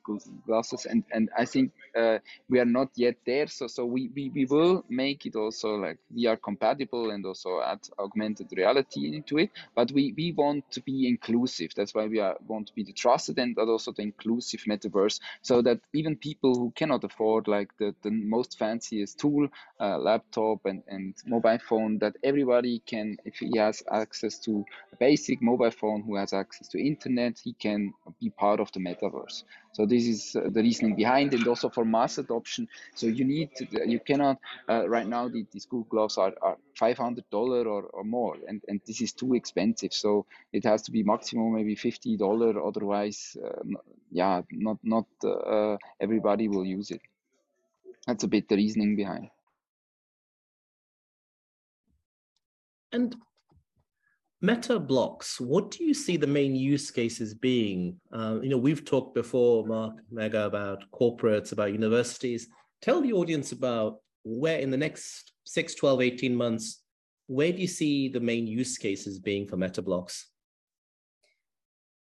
glasses. 0.48 0.86
And 0.86 1.04
and 1.12 1.30
i 1.38 1.46
think 1.46 1.72
uh, 1.98 2.20
we 2.50 2.60
are 2.60 2.66
not 2.66 2.90
yet 2.96 3.16
there. 3.26 3.48
So 3.48 3.68
so 3.68 3.86
we, 3.86 4.10
we 4.16 4.30
we 4.30 4.46
will 4.46 4.84
make 4.90 5.26
it 5.26 5.36
also 5.36 5.76
like 5.76 5.98
vr 6.16 6.38
compatible 6.42 7.12
and 7.12 7.26
also 7.26 7.62
add 7.62 7.80
augmented 8.00 8.48
reality 8.56 9.16
into 9.16 9.38
it. 9.40 9.50
But 9.76 9.92
we 9.92 10.14
we 10.18 10.32
want 10.32 10.70
to 10.72 10.82
be 10.82 11.08
inclusive. 11.08 11.72
That's 11.76 11.94
why 11.94 12.08
we 12.08 12.20
are 12.20 12.38
want 12.48 12.68
to 12.68 12.76
be 12.76 12.84
the 12.84 12.94
trusted 12.94 13.40
and 13.40 13.58
also 13.58 13.92
the 13.92 14.02
inclusive 14.04 14.62
metaverse 14.68 15.20
so 15.42 15.62
that 15.62 15.80
even 15.94 16.16
people 16.16 16.54
who 16.56 16.72
cannot 16.76 17.04
afford 17.04 17.48
like 17.48 17.70
the, 17.78 17.96
the 18.04 18.12
most 18.12 18.58
fancy 18.58 18.91
easiest 18.92 19.20
tool, 19.20 19.48
uh, 19.80 19.98
laptop 19.98 20.66
and, 20.66 20.84
and 20.88 21.16
mobile 21.26 21.58
phone 21.60 21.98
that 22.00 22.16
everybody 22.24 22.82
can, 22.86 23.18
if 23.26 23.36
he 23.36 23.58
has 23.58 23.84
access 23.92 24.40
to 24.40 24.66
a 24.94 24.96
basic 24.98 25.42
mobile 25.42 25.72
phone, 25.72 26.04
who 26.04 26.16
has 26.16 26.34
access 26.34 26.68
to 26.70 26.80
internet, 26.80 27.40
he 27.44 27.54
can 27.54 27.94
be 28.20 28.30
part 28.30 28.60
of 28.60 28.72
the 28.74 28.80
metaverse. 28.80 29.44
So 29.74 29.86
this 29.86 30.06
is 30.06 30.36
uh, 30.36 30.50
the 30.52 30.62
reasoning 30.62 30.96
behind 30.96 31.34
and 31.34 31.48
also 31.48 31.70
for 31.70 31.86
mass 31.86 32.18
adoption. 32.18 32.68
So 32.96 33.08
you 33.08 33.24
need, 33.24 33.56
to, 33.56 33.68
you 33.90 34.00
cannot, 34.00 34.38
uh, 34.70 34.88
right 34.90 35.08
now 35.08 35.30
the, 35.30 35.46
these 35.52 35.66
Google 35.66 35.88
Gloves 35.90 36.18
are, 36.18 36.34
are 36.42 36.58
$500 36.80 37.66
or, 37.66 37.84
or 37.84 38.04
more, 38.04 38.36
and, 38.48 38.62
and 38.68 38.82
this 38.86 39.02
is 39.02 39.14
too 39.14 39.34
expensive. 39.34 39.94
So 39.94 40.26
it 40.52 40.66
has 40.66 40.82
to 40.84 40.92
be 40.92 41.04
maximum 41.04 41.54
maybe 41.56 41.76
$50, 41.76 42.68
otherwise, 42.68 43.38
uh, 43.44 43.62
yeah, 44.12 44.42
not, 44.52 44.78
not 44.84 45.06
uh, 45.24 45.78
everybody 46.00 46.48
will 46.48 46.66
use 46.66 46.92
it. 46.92 47.02
That's 48.08 48.24
a 48.24 48.28
bit 48.28 48.48
the 48.50 48.56
reasoning 48.56 48.96
behind. 48.96 49.28
And 52.92 53.16
Metabloqs, 54.44 55.40
what 55.40 55.72
do 55.72 55.84
you 55.84 55.94
see 55.94 56.18
the 56.18 56.28
main 56.28 56.56
use 56.56 56.90
cases 56.90 57.34
being? 57.34 58.00
Uh, 58.12 58.40
you 58.42 58.50
know, 58.50 58.58
we've 58.58 58.84
talked 58.84 59.14
before, 59.14 59.66
Marc, 59.68 59.94
Megha, 60.12 60.46
about 60.46 60.84
corporates, 60.92 61.52
about 61.52 61.74
universities. 61.74 62.48
Tell 62.82 63.02
the 63.02 63.14
audience 63.14 63.52
about 63.52 63.98
where 64.24 64.58
in 64.58 64.72
the 64.72 64.78
next 64.78 65.34
6, 65.46 65.76
12, 65.76 66.02
18 66.02 66.36
months, 66.36 66.82
where 67.28 67.52
do 67.52 67.60
you 67.60 67.68
see 67.68 68.10
the 68.10 68.20
main 68.20 68.48
use 68.48 68.78
cases 68.78 69.20
being 69.20 69.48
for 69.48 69.58
Metabloqs? 69.58 70.24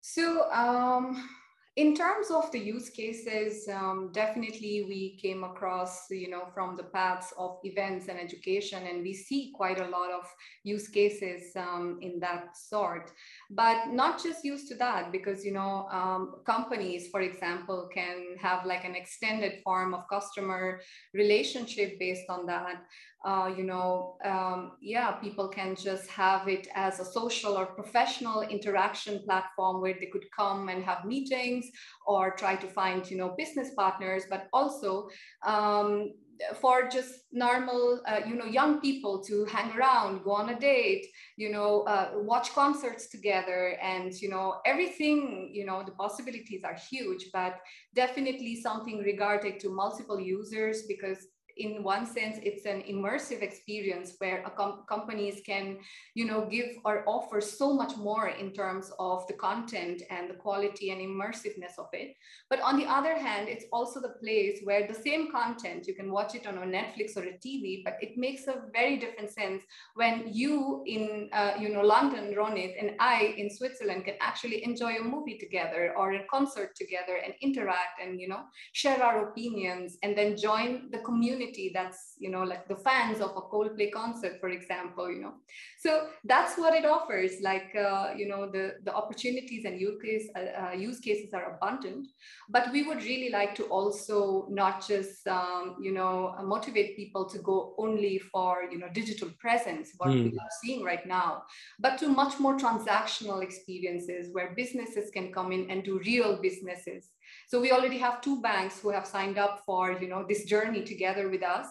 So, 0.00 0.50
um, 0.50 1.28
in 1.76 1.94
terms 1.94 2.30
of 2.30 2.50
the 2.50 2.58
use 2.58 2.90
cases, 2.90 3.68
um, 3.68 4.10
definitely 4.12 4.84
we 4.88 5.16
came 5.22 5.44
across, 5.44 6.10
you 6.10 6.28
know, 6.28 6.48
from 6.52 6.76
the 6.76 6.82
paths 6.82 7.32
of 7.38 7.58
events 7.62 8.08
and 8.08 8.18
education, 8.18 8.86
and 8.88 9.02
we 9.02 9.14
see 9.14 9.52
quite 9.54 9.78
a 9.78 9.86
lot 9.86 10.10
of 10.10 10.24
use 10.64 10.88
cases 10.88 11.52
um, 11.54 11.98
in 12.02 12.18
that 12.18 12.56
sort. 12.56 13.12
But 13.50 13.88
not 13.88 14.20
just 14.22 14.44
used 14.44 14.68
to 14.68 14.74
that, 14.76 15.12
because, 15.12 15.44
you 15.44 15.52
know, 15.52 15.86
um, 15.92 16.40
companies, 16.44 17.08
for 17.08 17.20
example, 17.20 17.88
can 17.94 18.36
have 18.40 18.66
like 18.66 18.84
an 18.84 18.96
extended 18.96 19.62
form 19.62 19.94
of 19.94 20.08
customer 20.08 20.80
relationship 21.14 22.00
based 22.00 22.28
on 22.28 22.46
that 22.46 22.82
uh, 23.24 23.52
you 23.54 23.64
know, 23.64 24.16
um, 24.24 24.72
yeah, 24.80 25.12
people 25.12 25.48
can 25.48 25.76
just 25.76 26.08
have 26.10 26.48
it 26.48 26.68
as 26.74 27.00
a 27.00 27.04
social 27.04 27.58
or 27.58 27.66
professional 27.66 28.40
interaction 28.40 29.22
platform 29.24 29.80
where 29.82 29.94
they 30.00 30.06
could 30.06 30.24
come 30.34 30.68
and 30.68 30.82
have 30.82 31.04
meetings 31.04 31.66
or 32.06 32.30
try 32.30 32.56
to 32.56 32.66
find, 32.66 33.10
you 33.10 33.18
know, 33.18 33.34
business 33.36 33.70
partners, 33.76 34.24
but 34.30 34.48
also 34.54 35.08
um, 35.46 36.12
for 36.60 36.88
just 36.88 37.24
normal, 37.32 38.00
uh, 38.06 38.20
you 38.26 38.34
know, 38.34 38.46
young 38.46 38.80
people 38.80 39.22
to 39.24 39.44
hang 39.44 39.70
around, 39.76 40.24
go 40.24 40.32
on 40.32 40.48
a 40.48 40.58
date, 40.58 41.06
you 41.36 41.50
know, 41.50 41.82
uh, 41.82 42.12
watch 42.14 42.52
concerts 42.52 43.08
together, 43.10 43.76
and 43.82 44.14
you 44.14 44.28
know, 44.28 44.60
everything. 44.64 45.50
You 45.52 45.66
know, 45.66 45.82
the 45.84 45.92
possibilities 45.92 46.64
are 46.64 46.76
huge, 46.90 47.26
but 47.32 47.56
definitely 47.94 48.60
something 48.60 48.98
regarded 49.00 49.60
to 49.60 49.68
multiple 49.68 50.18
users 50.18 50.84
because 50.88 51.26
in 51.60 51.82
one 51.82 52.06
sense 52.06 52.38
it's 52.42 52.66
an 52.66 52.82
immersive 52.82 53.42
experience 53.42 54.14
where 54.18 54.42
com- 54.56 54.84
companies 54.88 55.40
can 55.44 55.78
you 56.14 56.24
know 56.24 56.46
give 56.50 56.70
or 56.84 57.04
offer 57.06 57.40
so 57.40 57.72
much 57.72 57.96
more 57.96 58.28
in 58.28 58.52
terms 58.52 58.90
of 58.98 59.26
the 59.28 59.34
content 59.34 60.02
and 60.10 60.30
the 60.30 60.34
quality 60.34 60.90
and 60.90 61.00
immersiveness 61.00 61.78
of 61.78 61.88
it. 61.92 62.16
But 62.48 62.60
on 62.60 62.78
the 62.78 62.86
other 62.86 63.16
hand 63.16 63.48
it's 63.48 63.66
also 63.72 64.00
the 64.00 64.14
place 64.22 64.60
where 64.64 64.86
the 64.86 64.94
same 64.94 65.30
content 65.30 65.86
you 65.86 65.94
can 65.94 66.10
watch 66.10 66.34
it 66.34 66.46
on 66.46 66.58
a 66.58 66.66
netflix 66.78 67.16
or 67.16 67.24
a 67.24 67.38
tv 67.44 67.82
but 67.84 67.96
it 68.00 68.16
makes 68.16 68.46
a 68.46 68.62
very 68.72 68.96
different 68.96 69.30
sense 69.30 69.62
when 69.94 70.14
you 70.40 70.82
in 70.86 71.28
uh, 71.32 71.52
you 71.58 71.68
know 71.68 71.82
london 71.82 72.34
ronit 72.34 72.72
and 72.80 72.90
i 73.00 73.34
in 73.36 73.48
switzerland 73.50 74.04
can 74.04 74.14
actually 74.20 74.64
enjoy 74.64 74.96
a 74.96 75.04
movie 75.14 75.38
together 75.38 75.94
or 75.96 76.12
a 76.12 76.26
concert 76.30 76.74
together 76.74 77.16
and 77.24 77.34
interact 77.40 77.94
and 78.02 78.20
you 78.20 78.28
know 78.28 78.42
share 78.72 79.02
our 79.02 79.28
opinions 79.28 79.98
and 80.02 80.16
then 80.16 80.36
join 80.36 80.90
the 80.90 80.98
community 80.98 81.49
community 81.50 81.70
that's 81.74 82.14
you 82.18 82.30
know 82.30 82.42
like 82.42 82.66
the 82.68 82.76
fans 82.76 83.20
of 83.20 83.30
a 83.30 83.40
coldplay 83.40 83.90
concert 83.92 84.38
for 84.40 84.48
example 84.48 85.10
you 85.10 85.20
know. 85.20 85.34
So 85.78 86.08
that's 86.24 86.58
what 86.58 86.74
it 86.74 86.84
offers 86.84 87.40
like 87.42 87.74
uh, 87.76 88.12
you 88.16 88.28
know 88.28 88.50
the 88.50 88.76
the 88.84 88.94
opportunities 88.94 89.64
and 89.64 89.80
use, 89.80 90.00
case, 90.02 90.28
uh, 90.36 90.62
uh, 90.62 90.72
use 90.72 91.00
cases 91.00 91.32
are 91.32 91.56
abundant. 91.56 92.08
But 92.48 92.72
we 92.72 92.82
would 92.82 93.02
really 93.02 93.30
like 93.30 93.54
to 93.56 93.64
also 93.64 94.46
not 94.50 94.86
just 94.86 95.26
um, 95.26 95.76
you 95.80 95.92
know 95.92 96.34
motivate 96.44 96.96
people 96.96 97.28
to 97.30 97.38
go 97.38 97.74
only 97.78 98.18
for 98.32 98.64
you 98.70 98.78
know 98.78 98.88
digital 98.92 99.30
presence 99.38 99.90
what 99.98 100.10
mm. 100.10 100.24
we 100.24 100.38
are 100.38 100.54
seeing 100.62 100.84
right 100.84 101.06
now 101.06 101.42
but 101.78 101.98
to 101.98 102.08
much 102.08 102.38
more 102.38 102.56
transactional 102.56 103.42
experiences 103.42 104.28
where 104.32 104.54
businesses 104.56 105.10
can 105.10 105.32
come 105.32 105.52
in 105.52 105.70
and 105.70 105.84
do 105.84 106.00
real 106.04 106.40
businesses 106.40 107.10
so 107.50 107.60
we 107.60 107.72
already 107.72 107.98
have 107.98 108.20
two 108.20 108.40
banks 108.40 108.78
who 108.78 108.90
have 108.90 109.04
signed 109.04 109.36
up 109.36 109.64
for 109.66 109.98
you 110.00 110.06
know 110.06 110.24
this 110.28 110.44
journey 110.44 110.84
together 110.84 111.28
with 111.28 111.42
us. 111.42 111.66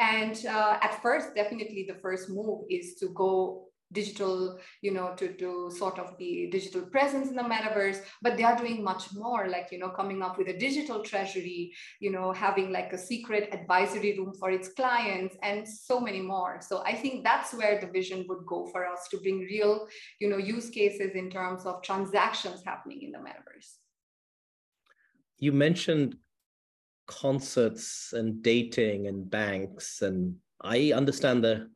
And 0.00 0.34
uh, 0.46 0.78
at 0.80 1.02
first, 1.02 1.34
definitely 1.34 1.84
the 1.86 2.00
first 2.00 2.30
move 2.30 2.64
is 2.70 2.94
to 3.00 3.10
go 3.10 3.64
digital 3.92 4.58
you 4.82 4.90
know 4.90 5.14
to 5.16 5.32
to 5.34 5.70
sort 5.70 5.98
of 5.98 6.16
be 6.18 6.48
digital 6.50 6.82
presence 6.86 7.28
in 7.28 7.36
the 7.36 7.42
metaverse. 7.42 8.00
But 8.22 8.38
they 8.38 8.42
are 8.42 8.56
doing 8.56 8.82
much 8.82 9.12
more 9.12 9.48
like 9.48 9.68
you 9.70 9.78
know 9.78 9.90
coming 9.90 10.22
up 10.22 10.38
with 10.38 10.48
a 10.48 10.56
digital 10.56 11.02
treasury 11.02 11.74
you 12.00 12.10
know 12.10 12.32
having 12.32 12.72
like 12.72 12.94
a 12.94 12.98
secret 12.98 13.50
advisory 13.52 14.18
room 14.18 14.32
for 14.40 14.50
its 14.50 14.70
clients 14.70 15.36
and 15.42 15.68
so 15.68 16.00
many 16.00 16.22
more. 16.22 16.60
So 16.62 16.82
i 16.86 16.94
think 16.94 17.22
that's 17.22 17.52
where 17.52 17.78
the 17.78 17.88
vision 17.98 18.24
would 18.30 18.46
go 18.46 18.66
for 18.72 18.86
us 18.86 19.08
to 19.10 19.18
bring 19.18 19.40
real 19.40 19.88
you 20.20 20.30
know 20.30 20.38
use 20.38 20.70
cases 20.70 21.10
in 21.14 21.28
terms 21.28 21.66
of 21.66 21.82
transactions 21.82 22.62
happening 22.64 23.02
in 23.02 23.12
the 23.12 23.18
metaverse 23.18 23.76
you 25.38 25.52
mentioned 25.52 26.16
concerts 27.06 28.12
and 28.12 28.42
dating 28.42 29.06
and 29.06 29.28
banks, 29.28 30.02
and 30.02 30.36
I 30.60 30.92
understand 30.92 31.44
the 31.44 31.70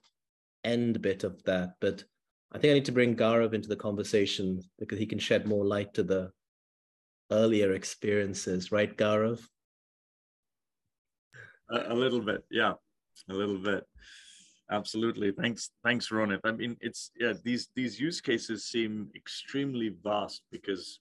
end 0.64 1.00
bit 1.00 1.25
of 1.25 1.42
that, 1.45 1.75
but 1.81 2.04
I 2.52 2.59
think 2.59 2.73
I 2.73 2.75
need 2.75 2.85
to 2.87 2.92
bring 2.92 3.16
Gaurav 3.16 3.54
into 3.54 3.69
the 3.69 3.76
conversation 3.76 4.61
because 4.78 4.99
he 4.99 5.07
can 5.07 5.19
shed 5.19 5.47
more 5.47 5.64
light 5.64 5.95
to 5.95 6.02
the 6.02 6.31
earlier 7.31 7.73
experiences, 7.73 8.71
right, 8.71 8.95
Gaurav? 8.97 9.40
A, 11.71 11.92
a 11.92 11.95
little 11.95 12.21
bit, 12.21 12.45
yeah, 12.50 12.75
a 13.31 13.35
little 13.35 13.59
bit. 13.59 13.85
Absolutely. 14.71 15.33
Thanks, 15.33 15.71
thanks, 15.85 16.09
Ronit. 16.09 16.40
I 16.45 16.52
mean, 16.52 16.76
it's 16.81 17.11
yeah. 17.19 17.35
These 17.45 17.69
these 17.76 18.00
use 18.00 18.23
cases 18.23 18.64
seem 18.64 19.11
extremely 19.14 19.95
vast 20.02 20.42
because 20.50 21.00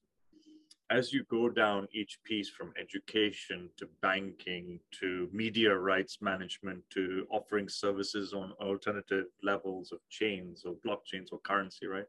as 0.92 1.14
you 1.14 1.24
go 1.32 1.50
down 1.50 1.88
each 1.94 2.20
piece 2.26 2.50
from 2.50 2.74
education 2.80 3.70
to 3.78 3.88
banking 4.02 4.78
to 4.92 5.30
media 5.32 5.74
rights 5.74 6.18
management 6.22 6.84
to 6.90 7.26
offering 7.32 7.70
services 7.70 8.34
on 8.34 8.52
alternative 8.62 9.26
levels 9.42 9.94
of 9.94 10.00
chains 10.10 10.66
or 10.66 10.76
blockchains 10.86 11.28
or 11.32 11.40
currency, 11.40 11.88
right? 11.88 12.06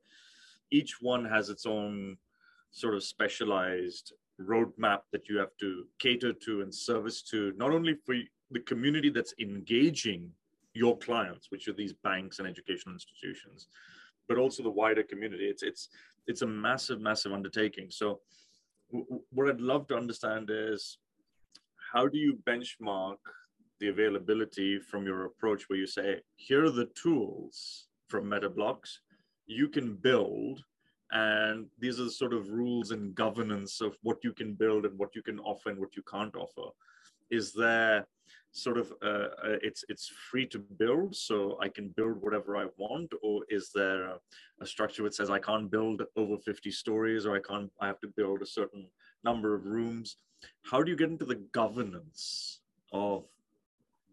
Each 0.73 0.97
one 1.01 1.25
has 1.25 1.49
its 1.49 1.65
own 1.65 2.17
sort 2.73 2.95
of 2.95 3.05
specialized 3.05 4.15
roadmap 4.41 5.03
that 5.13 5.29
you 5.29 5.39
have 5.39 5.57
to 5.61 5.85
cater 6.01 6.33
to 6.33 6.63
and 6.63 6.75
service 6.75 7.23
to, 7.23 7.53
not 7.57 7.71
only 7.71 7.95
for 8.05 8.17
the 8.51 8.61
community 8.61 9.11
that's 9.11 9.35
engaging 9.41 10.29
your 10.75 10.99
clients, 10.99 11.53
which 11.53 11.69
are 11.69 11.73
these 11.73 11.93
banks 11.93 12.41
and 12.41 12.49
educational 12.49 12.95
institutions, 12.95 13.69
but 14.29 14.39
also 14.39 14.63
the 14.63 14.71
wider 14.71 15.05
community. 15.05 15.45
It's 15.45 15.63
it's 15.63 15.89
it's 16.27 16.43
a 16.43 16.47
massive, 16.47 17.01
massive 17.01 17.33
undertaking. 17.33 17.89
So 17.91 18.21
what 19.31 19.49
I'd 19.49 19.61
love 19.61 19.87
to 19.89 19.97
understand 19.97 20.51
is 20.53 20.99
how 21.93 22.07
do 22.07 22.19
you 22.19 22.39
benchmark 22.47 23.17
the 23.81 23.89
availability 23.89 24.79
from 24.79 25.07
your 25.07 25.25
approach 25.25 25.69
where 25.69 25.79
you 25.79 25.87
say, 25.87 26.21
here 26.37 26.65
are 26.65 26.71
the 26.71 26.91
tools 26.95 27.89
from 28.09 28.25
Metabloqs 28.25 28.99
you 29.47 29.69
can 29.69 29.95
build, 29.95 30.63
and 31.11 31.67
these 31.79 31.99
are 32.01 32.05
the 32.05 32.11
sort 32.11 32.33
of 32.33 32.51
rules 32.51 32.91
and 32.91 33.15
governance 33.15 33.81
of 33.81 33.97
what 34.03 34.19
you 34.23 34.33
can 34.33 34.55
build 34.55 34.87
and 34.87 34.99
what 34.99 35.15
you 35.15 35.23
can 35.23 35.39
offer 35.41 35.71
and 35.71 35.79
what 35.79 35.97
you 35.97 36.03
can't 36.11 36.37
offer. 36.37 36.71
Is 37.31 37.53
there 37.53 38.07
sort 38.53 38.77
of 38.77 38.93
uh, 39.03 39.29
uh, 39.45 39.59
it's 39.63 39.83
it's 39.89 40.09
free 40.31 40.47
to 40.47 40.59
build 40.59 41.17
so 41.17 41.59
i 41.61 41.69
can 41.69 41.89
build 41.97 42.21
whatever 42.21 42.57
i 42.57 42.67
want 42.77 43.11
or 43.23 43.43
is 43.49 43.71
there 43.75 44.03
a, 44.05 44.19
a, 44.61 44.67
structure 44.67 45.03
that 45.03 45.15
says 45.15 45.31
i 45.31 45.39
can't 45.39 45.71
build 45.71 46.03
over 46.17 46.37
50 46.37 46.71
stories 46.71 47.25
or 47.25 47.35
i 47.35 47.41
can't 47.41 47.71
i 47.81 47.87
have 47.87 48.01
to 48.01 48.09
build 48.09 48.43
a 48.43 48.47
certain 48.47 48.87
number 49.25 49.55
of 49.55 49.65
rooms 49.65 50.17
how 50.71 50.83
do 50.83 50.91
you 50.91 50.97
get 50.97 51.11
into 51.11 51.25
the 51.25 51.41
governance 51.53 52.61
of 52.93 53.25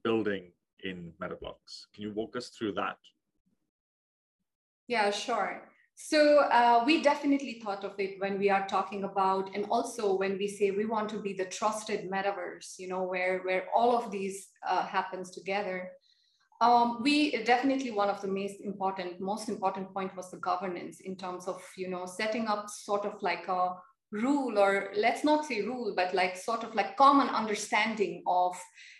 building 0.03 0.51
in 0.83 1.13
Metabloqs? 1.21 1.87
Can 1.93 2.03
you 2.03 2.11
walk 2.11 2.35
us 2.35 2.49
through 2.49 2.73
that? 2.73 2.97
Yeah 4.87 5.11
sure 5.11 5.61
So 6.01 6.39
uh, 6.39 6.83
we 6.85 7.03
definitely 7.03 7.59
thought 7.61 7.83
of 7.83 7.99
it 7.99 8.21
when 8.21 8.39
we 8.39 8.49
are 8.49 8.65
talking 8.67 9.03
about, 9.03 9.53
and 9.53 9.65
also 9.69 10.15
when 10.15 10.37
we 10.37 10.47
say 10.47 10.71
we 10.71 10.85
want 10.85 11.09
to 11.09 11.19
be 11.19 11.33
the 11.33 11.43
trusted 11.43 12.09
metaverse, 12.09 12.79
you 12.79 12.87
know, 12.87 13.03
where 13.03 13.39
where 13.39 13.65
all 13.75 13.97
of 13.97 14.09
these 14.09 14.47
uh, 14.65 14.85
happens 14.85 15.29
together. 15.29 15.91
Um, 16.61 17.03
we 17.03 17.43
definitely 17.43 17.91
one 17.91 18.09
of 18.09 18.21
the 18.21 18.29
most 18.29 18.61
important, 18.61 19.19
most 19.19 19.49
important 19.49 19.93
point 19.93 20.15
was 20.15 20.31
the 20.31 20.37
governance 20.37 21.01
in 21.01 21.17
terms 21.17 21.47
of, 21.47 21.61
you 21.75 21.89
know, 21.89 22.05
setting 22.05 22.47
up 22.47 22.69
sort 22.69 23.05
of 23.05 23.21
like 23.21 23.49
a 23.49 23.75
rule 24.11 24.57
or 24.57 24.89
let's 24.95 25.23
not 25.23 25.45
say 25.45 25.61
rule, 25.61 25.93
but 25.95 26.13
like 26.13 26.35
sort 26.35 26.63
of 26.63 26.75
like 26.75 26.97
common 26.97 27.29
understanding 27.29 28.23
of, 28.27 28.55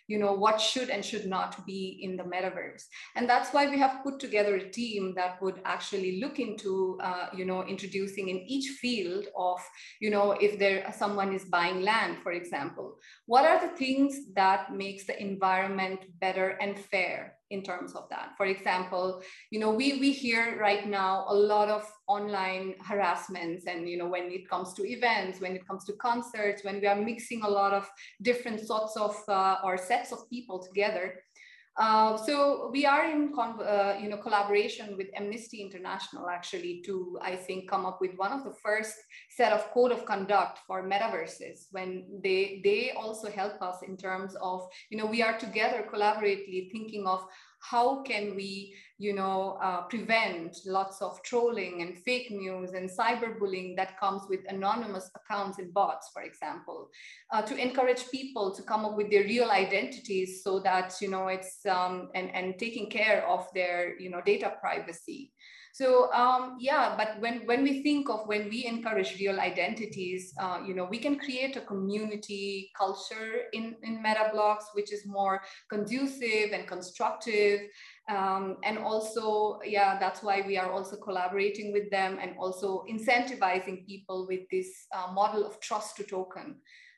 you 0.08 0.18
know 0.18 0.34
what 0.34 0.60
should 0.60 0.90
and 0.90 1.06
should 1.06 1.28
not 1.28 1.66
be 1.68 2.00
in 2.02 2.18
the 2.18 2.24
metaverse. 2.24 2.84
And 3.16 3.30
that's 3.30 3.54
why 3.54 3.70
we 3.70 3.78
have 3.78 4.04
put 4.04 4.20
together 4.20 4.56
a 4.56 4.70
team 4.70 5.14
that 5.16 5.40
would 5.40 5.62
actually 5.66 6.20
look 6.20 6.40
into 6.40 6.98
uh, 7.02 7.28
you 7.36 7.46
know 7.46 7.64
introducing 7.64 8.30
in 8.30 8.40
each 8.40 8.70
field 8.82 9.28
of 9.38 9.62
you 10.02 10.10
know 10.10 10.32
if 10.32 10.58
there 10.58 10.92
someone 10.98 11.34
is 11.34 11.46
buying 11.46 11.82
land 11.82 12.18
for 12.24 12.32
example. 12.32 12.98
What 13.28 13.46
are 13.46 13.62
the 13.62 13.76
things 13.78 14.34
that 14.34 14.74
makes 14.74 15.06
the 15.06 15.22
environment 15.22 16.00
better 16.20 16.58
and 16.60 16.78
fair 16.78 17.39
in 17.50 17.64
terms 17.64 17.94
of 17.94 18.08
that. 18.10 18.34
For 18.38 18.46
example, 18.46 19.22
you 19.52 19.60
know, 19.60 19.72
we, 19.72 20.00
we 20.00 20.12
hear 20.12 20.58
right 20.60 20.88
now 20.88 21.26
a 21.28 21.34
lot 21.34 21.70
of 21.70 21.90
online 22.08 22.76
harassments 22.86 23.66
and, 23.66 23.90
you 23.90 23.98
know, 23.98 24.08
when 24.08 24.32
it 24.32 24.50
comes 24.50 24.74
to 24.74 24.84
events, 24.88 25.42
when 25.42 25.56
it 25.56 25.68
comes 25.68 25.86
to 25.86 25.94
concerts, 25.94 26.64
when 26.64 26.80
we 26.80 26.88
are 26.88 26.96
mixing 26.96 27.42
a 27.42 27.50
lot 27.50 27.74
of 27.74 27.90
different 28.22 28.60
sorts 28.60 28.96
of 28.98 29.16
uh, 29.28 29.58
or 29.64 29.78
sets 29.78 30.12
of 30.12 30.30
people 30.30 30.60
together, 30.60 31.24
uh, 31.78 32.18
so 32.18 32.70
we 32.74 32.86
are 32.86 33.10
in 33.10 33.34
uh, 33.38 33.96
you 34.02 34.10
know 34.10 34.18
collaboration 34.18 34.98
with 34.98 35.08
Amnesty 35.16 35.62
International 35.62 36.28
actually 36.28 36.82
to 36.86 37.18
I 37.22 37.36
think 37.36 37.70
come 37.70 37.86
up 37.86 38.00
with 38.02 38.12
one 38.18 38.32
of 38.32 38.44
the 38.44 38.54
first 38.62 38.96
set 39.30 39.54
of 39.54 39.72
code 39.72 39.92
of 39.92 40.06
conduct 40.06 40.60
for 40.68 40.84
metaverses 40.84 41.68
when 41.72 42.20
they 42.24 42.62
they 42.64 42.92
also 42.92 43.30
help 43.30 43.62
us 43.62 43.78
in 43.88 43.96
terms 43.96 44.36
of 44.42 44.68
you 44.90 44.98
know 44.98 45.06
we 45.06 45.22
are 45.22 45.38
together 45.38 45.86
collaboratively 45.92 46.72
thinking 46.72 47.08
of 47.08 47.26
how 47.62 48.02
can 48.04 48.36
we 48.36 48.74
you 49.00 49.14
know 49.14 49.58
uh, 49.64 49.82
prevent 49.84 50.58
lots 50.66 51.02
of 51.02 51.24
trolling 51.24 51.82
and 51.82 51.98
fake 51.98 52.30
news 52.30 52.72
and 52.72 52.90
cyberbullying 52.90 53.76
that 53.78 53.98
comes 53.98 54.24
with 54.30 54.42
anonymous 54.50 55.10
accounts 55.16 55.58
and 55.58 55.74
bots 55.74 56.10
for 56.14 56.22
example 56.22 56.90
uh, 57.32 57.42
to 57.42 57.56
encourage 57.56 58.04
people 58.12 58.54
to 58.54 58.62
come 58.62 58.84
up 58.84 58.98
with 58.98 59.10
their 59.10 59.24
real 59.24 59.50
identities 59.50 60.44
so 60.44 60.60
that 60.60 60.94
you 61.02 61.10
know 61.10 61.28
it's 61.28 61.66
um, 61.66 62.10
and 62.14 62.30
and 62.36 62.60
taking 62.60 62.90
care 62.90 63.26
of 63.26 63.48
their 63.54 63.98
you 64.00 64.10
know 64.10 64.22
data 64.26 64.54
privacy 64.60 65.32
so 65.72 66.12
um, 66.14 66.58
yeah, 66.60 66.96
but 66.98 67.20
when, 67.22 67.46
when 67.46 67.64
we 67.64 67.84
think 67.84 68.10
of 68.10 68.28
when 68.28 68.50
we 68.50 68.66
encourage 68.66 69.20
real 69.20 69.40
identities, 69.40 70.34
uh, 70.40 70.60
you 70.66 70.74
know, 70.74 70.86
we 70.86 70.98
can 70.98 71.18
create 71.18 71.56
a 71.56 71.62
community 71.62 72.72
culture 72.78 73.44
in, 73.54 73.76
in 73.84 74.04
Metabloqs, 74.04 74.66
which 74.74 74.92
is 74.92 75.06
more 75.06 75.42
conducive 75.70 76.52
and 76.54 76.68
constructive. 76.68 77.62
Um, 78.10 78.58
and 78.64 78.80
also, 78.80 79.60
yeah, 79.64 80.00
that's 80.00 80.24
why 80.24 80.44
we 80.46 80.58
are 80.58 80.72
also 80.72 80.96
collaborating 80.96 81.72
with 81.72 81.92
them 81.92 82.18
and 82.20 82.36
also 82.40 82.84
incentivizing 82.90 83.86
people 83.86 84.26
with 84.28 84.42
this 84.52 84.88
uh, 84.96 85.12
model 85.12 85.46
of 85.46 85.60
trust 85.60 85.98
to 85.98 86.04
token 86.04 86.56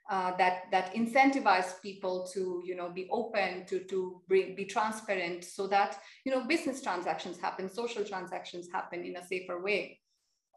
uh, 0.10 0.36
that 0.38 0.64
that 0.72 0.94
incentivize 0.94 1.82
people 1.82 2.28
to 2.34 2.62
you 2.66 2.76
know 2.76 2.90
be 2.90 3.08
open 3.12 3.66
to 3.66 3.80
to 3.86 4.22
bring, 4.28 4.56
be 4.56 4.66
transparent 4.66 5.44
so 5.44 5.68
that 5.68 6.00
you 6.26 6.32
know 6.32 6.46
business 6.46 6.82
transactions 6.82 7.40
happen 7.40 7.70
social 7.70 8.04
transactions 8.04 8.68
happen 8.72 9.04
in 9.04 9.16
a 9.16 9.24
safer 9.24 9.62
way 9.62 10.00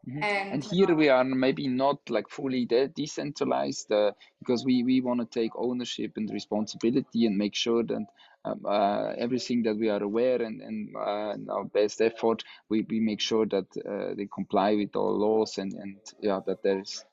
mm-hmm. 0.07 0.23
and, 0.23 0.53
and, 0.53 0.63
here 0.63 0.93
we 0.93 1.09
are 1.09 1.23
maybe 1.23 1.67
not 1.67 1.97
like 2.09 2.27
fully 2.29 2.65
de- 2.65 2.87
decentralized 2.89 3.91
uh, 3.91 4.11
because 4.39 4.65
we, 4.65 4.83
we 4.83 4.99
want 5.01 5.19
to 5.19 5.39
take 5.39 5.51
ownership 5.55 6.11
and 6.17 6.29
responsibility 6.31 7.25
and 7.25 7.37
make 7.37 7.55
sure 7.55 7.83
that 7.83 8.05
um, 8.45 8.61
uh, 8.65 9.13
everything 9.17 9.63
that 9.63 9.75
we 9.75 9.89
are 9.89 10.03
aware 10.03 10.41
and, 10.41 10.61
and 10.61 10.95
uh, 10.95 11.35
our 11.51 11.65
best 11.65 11.99
effort, 11.99 12.43
we, 12.69 12.85
we 12.89 12.99
make 12.99 13.19
sure 13.19 13.45
that 13.47 13.65
uh, 13.77 14.13
they 14.15 14.27
comply 14.33 14.75
with 14.75 14.95
all 14.95 15.17
laws 15.17 15.57
and, 15.57 15.73
and 15.73 15.97
yeah, 16.21 16.39
that 16.45 16.61
there's 16.61 17.03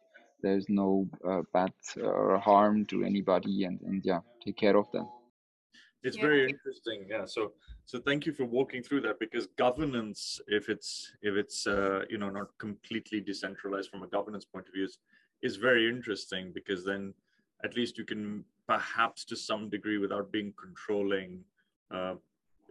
there's 0.42 0.68
no 0.68 1.06
uh, 1.28 1.42
bad 1.52 1.72
or 2.02 2.38
harm 2.38 2.84
to 2.86 3.04
anybody 3.04 3.64
and, 3.64 3.80
and 3.82 4.04
yeah 4.04 4.20
take 4.44 4.56
care 4.56 4.76
of 4.76 4.90
them 4.92 5.06
it's 6.02 6.16
yeah. 6.16 6.22
very 6.22 6.42
interesting 6.48 7.06
yeah 7.08 7.24
so 7.24 7.52
so 7.84 7.98
thank 7.98 8.26
you 8.26 8.32
for 8.32 8.44
walking 8.44 8.82
through 8.82 9.00
that 9.00 9.18
because 9.18 9.46
governance 9.58 10.40
if 10.48 10.68
it's 10.68 11.12
if 11.22 11.34
it's 11.34 11.66
uh, 11.66 12.00
you 12.08 12.18
know 12.18 12.30
not 12.30 12.48
completely 12.58 13.20
decentralized 13.20 13.90
from 13.90 14.02
a 14.02 14.08
governance 14.08 14.44
point 14.44 14.66
of 14.66 14.74
view 14.74 14.84
is, 14.84 14.98
is 15.42 15.56
very 15.56 15.88
interesting 15.88 16.52
because 16.54 16.84
then 16.84 17.12
at 17.64 17.76
least 17.76 17.98
you 17.98 18.04
can 18.04 18.44
perhaps 18.66 19.24
to 19.24 19.36
some 19.36 19.68
degree 19.68 19.98
without 19.98 20.30
being 20.32 20.52
controlling 20.60 21.40
uh, 21.90 22.14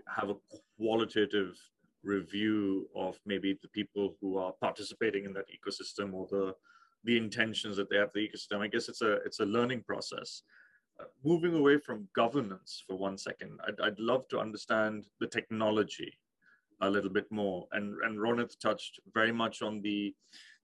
have 0.07 0.29
a 0.29 0.35
qualitative 0.77 1.55
review 2.03 2.89
of 2.95 3.19
maybe 3.25 3.57
the 3.61 3.67
people 3.67 4.15
who 4.19 4.37
are 4.37 4.53
participating 4.53 5.25
in 5.25 5.33
that 5.33 5.45
ecosystem 5.49 6.13
or 6.13 6.27
the 6.31 6.55
the 7.03 7.17
intentions 7.17 7.77
that 7.77 7.89
they 7.89 7.97
have 7.97 8.11
the 8.13 8.27
ecosystem. 8.27 8.59
I 8.59 8.67
guess 8.67 8.89
it's 8.89 9.01
a 9.01 9.13
it's 9.25 9.39
a 9.39 9.45
learning 9.45 9.83
process. 9.83 10.43
Uh, 10.99 11.05
moving 11.23 11.55
away 11.55 11.77
from 11.77 12.07
governance 12.15 12.83
for 12.85 12.97
one 12.97 13.17
second, 13.17 13.59
I'd, 13.67 13.79
I'd 13.81 13.99
love 13.99 14.27
to 14.29 14.39
understand 14.39 15.05
the 15.19 15.27
technology 15.27 16.13
a 16.81 16.89
little 16.89 17.09
bit 17.09 17.31
more. 17.31 17.67
And 17.71 17.95
and 18.03 18.17
Ronit 18.17 18.59
touched 18.59 18.99
very 19.13 19.31
much 19.31 19.61
on 19.61 19.81
the 19.81 20.13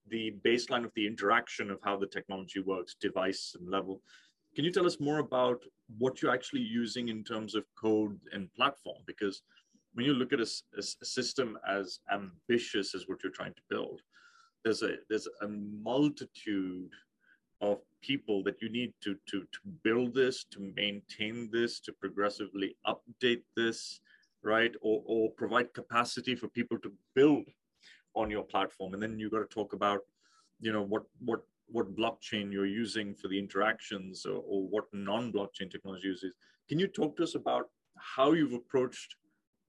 the 0.10 0.36
baseline 0.46 0.86
of 0.86 0.92
the 0.96 1.06
interaction 1.06 1.70
of 1.70 1.80
how 1.84 1.98
the 1.98 2.08
technology 2.08 2.60
works, 2.60 2.96
device 3.00 3.56
and 3.60 3.70
level. 3.70 4.02
Can 4.56 4.64
you 4.66 4.72
tell 4.72 4.86
us 4.86 5.00
more 5.00 5.20
about 5.20 5.64
what 5.98 6.22
you're 6.22 6.34
actually 6.34 6.62
using 6.62 7.10
in 7.10 7.24
terms 7.24 7.56
of 7.56 7.66
code 7.80 8.18
and 8.32 8.54
platform? 8.54 8.98
Because 9.06 9.42
when 9.94 10.06
you 10.06 10.14
look 10.14 10.34
at 10.34 10.40
a, 10.40 10.48
a 10.78 10.82
system 10.82 11.58
as 11.68 12.00
ambitious 12.12 12.96
as 12.96 13.08
what 13.08 13.24
you're 13.24 13.32
trying 13.32 13.54
to 13.54 13.62
build, 13.70 14.02
there's 14.64 14.82
a 14.82 14.96
there's 15.10 15.28
a 15.42 15.48
multitude 15.48 16.92
of 17.62 17.80
people 18.02 18.44
that 18.44 18.62
you 18.62 18.70
need 18.70 18.94
to 19.04 19.16
to 19.28 19.42
to 19.42 19.60
build 19.84 20.14
this 20.14 20.46
to 20.52 20.60
maintain 20.76 21.50
this 21.52 21.80
to 21.80 21.92
progressively 21.94 22.76
update 22.86 23.44
this 23.56 24.00
right? 24.44 24.74
Or 24.82 25.04
or 25.06 25.32
provide 25.32 25.74
capacity 25.74 26.36
for 26.36 26.48
people 26.48 26.78
to 26.80 26.92
build 27.16 27.46
on 28.16 28.32
your 28.32 28.44
platform. 28.44 28.94
And 28.94 29.02
then 29.02 29.20
you 29.20 29.30
got 29.30 29.40
to 29.40 29.56
talk 29.56 29.74
about 29.74 30.02
you 30.60 30.72
know 30.72 30.84
what 30.84 31.04
what 31.20 31.42
what 31.68 31.96
blockchain 31.96 32.52
you're 32.52 32.66
using 32.84 33.14
for 33.14 33.28
the 33.28 33.38
interactions 33.38 34.26
or, 34.26 34.42
or 34.48 34.62
what 34.70 34.86
non-blockchain 34.94 35.70
technology 35.70 36.08
uses. 36.08 36.34
Can 36.70 36.80
you 36.80 36.88
talk 36.88 37.18
to 37.18 37.24
us 37.24 37.36
about 37.36 37.66
how 37.98 38.32
you've 38.32 38.54
approached 38.54 39.16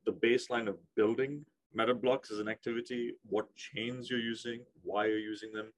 the 0.07 0.13
baseline 0.13 0.69
of 0.69 0.77
building 0.95 1.45
Metabloqs 1.77 2.33
as 2.33 2.39
an 2.39 2.49
activity, 2.49 3.15
what 3.29 3.55
chains 3.57 4.11
you're 4.11 4.21
using, 4.21 4.61
why 4.83 5.07
you're 5.07 5.19
using 5.19 5.53
them, 5.53 5.73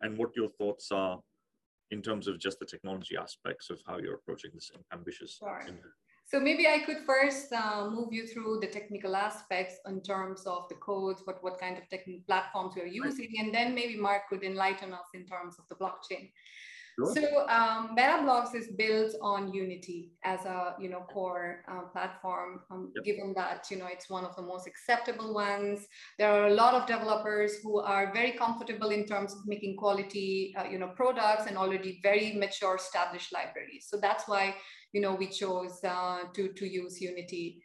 and 0.00 0.16
what 0.18 0.34
your 0.36 0.48
thoughts 0.48 0.90
are 0.92 1.20
in 1.90 2.02
terms 2.02 2.26
of 2.26 2.38
just 2.38 2.58
the 2.58 2.66
technology 2.66 3.16
aspects 3.16 3.70
of 3.70 3.80
how 3.86 3.98
you're 3.98 4.14
approaching 4.14 4.50
this 4.54 4.70
ambitious. 4.92 5.38
Sure. 5.38 5.62
So 6.28 6.40
maybe 6.40 6.66
I 6.66 6.80
could 6.80 6.98
first 7.06 7.52
uh, 7.52 7.88
move 7.88 8.12
you 8.12 8.26
through 8.26 8.58
the 8.60 8.66
technical 8.66 9.14
aspects 9.14 9.76
in 9.86 10.02
terms 10.02 10.44
of 10.44 10.68
the 10.68 10.74
codes, 10.74 11.22
what, 11.24 11.40
what 11.44 11.60
kind 11.60 11.78
of 11.78 11.88
technical 11.88 12.20
platforms 12.26 12.74
you're 12.76 12.88
using, 12.88 13.28
and 13.38 13.54
then 13.54 13.76
maybe 13.76 13.96
Marc 13.96 14.28
could 14.28 14.42
enlighten 14.42 14.92
us 14.92 15.06
in 15.14 15.24
terms 15.24 15.56
of 15.60 15.66
the 15.68 15.76
blockchain. 15.76 16.32
Sure. 16.98 17.14
So 17.14 17.46
um, 17.48 17.94
Metabloqs 17.94 18.54
is 18.54 18.68
built 18.68 19.12
on 19.20 19.52
Unity 19.52 20.12
as 20.24 20.46
a 20.46 20.74
you 20.80 20.88
know 20.88 21.00
core 21.12 21.62
uh, 21.70 21.82
platform. 21.92 22.60
Um, 22.70 22.90
yep. 22.94 23.04
Given 23.04 23.34
that 23.36 23.66
you 23.70 23.76
know 23.76 23.86
it's 23.86 24.08
one 24.08 24.24
of 24.24 24.34
the 24.34 24.42
most 24.42 24.66
acceptable 24.66 25.34
ones, 25.34 25.86
there 26.18 26.32
are 26.32 26.46
a 26.46 26.54
lot 26.54 26.72
of 26.72 26.86
developers 26.86 27.56
who 27.62 27.80
are 27.80 28.12
very 28.14 28.32
comfortable 28.32 28.88
in 28.88 29.04
terms 29.04 29.34
of 29.34 29.40
making 29.46 29.76
quality 29.76 30.54
uh, 30.58 30.64
you 30.64 30.78
know 30.78 30.88
products 30.96 31.46
and 31.46 31.58
already 31.58 32.00
very 32.02 32.32
mature 32.32 32.76
established 32.76 33.30
libraries. 33.30 33.86
So 33.90 33.98
that's 34.00 34.26
why 34.26 34.54
you 34.94 35.02
know 35.02 35.14
we 35.14 35.26
chose 35.26 35.78
uh, 35.84 36.20
to 36.32 36.48
to 36.48 36.66
use 36.66 36.98
Unity. 37.00 37.62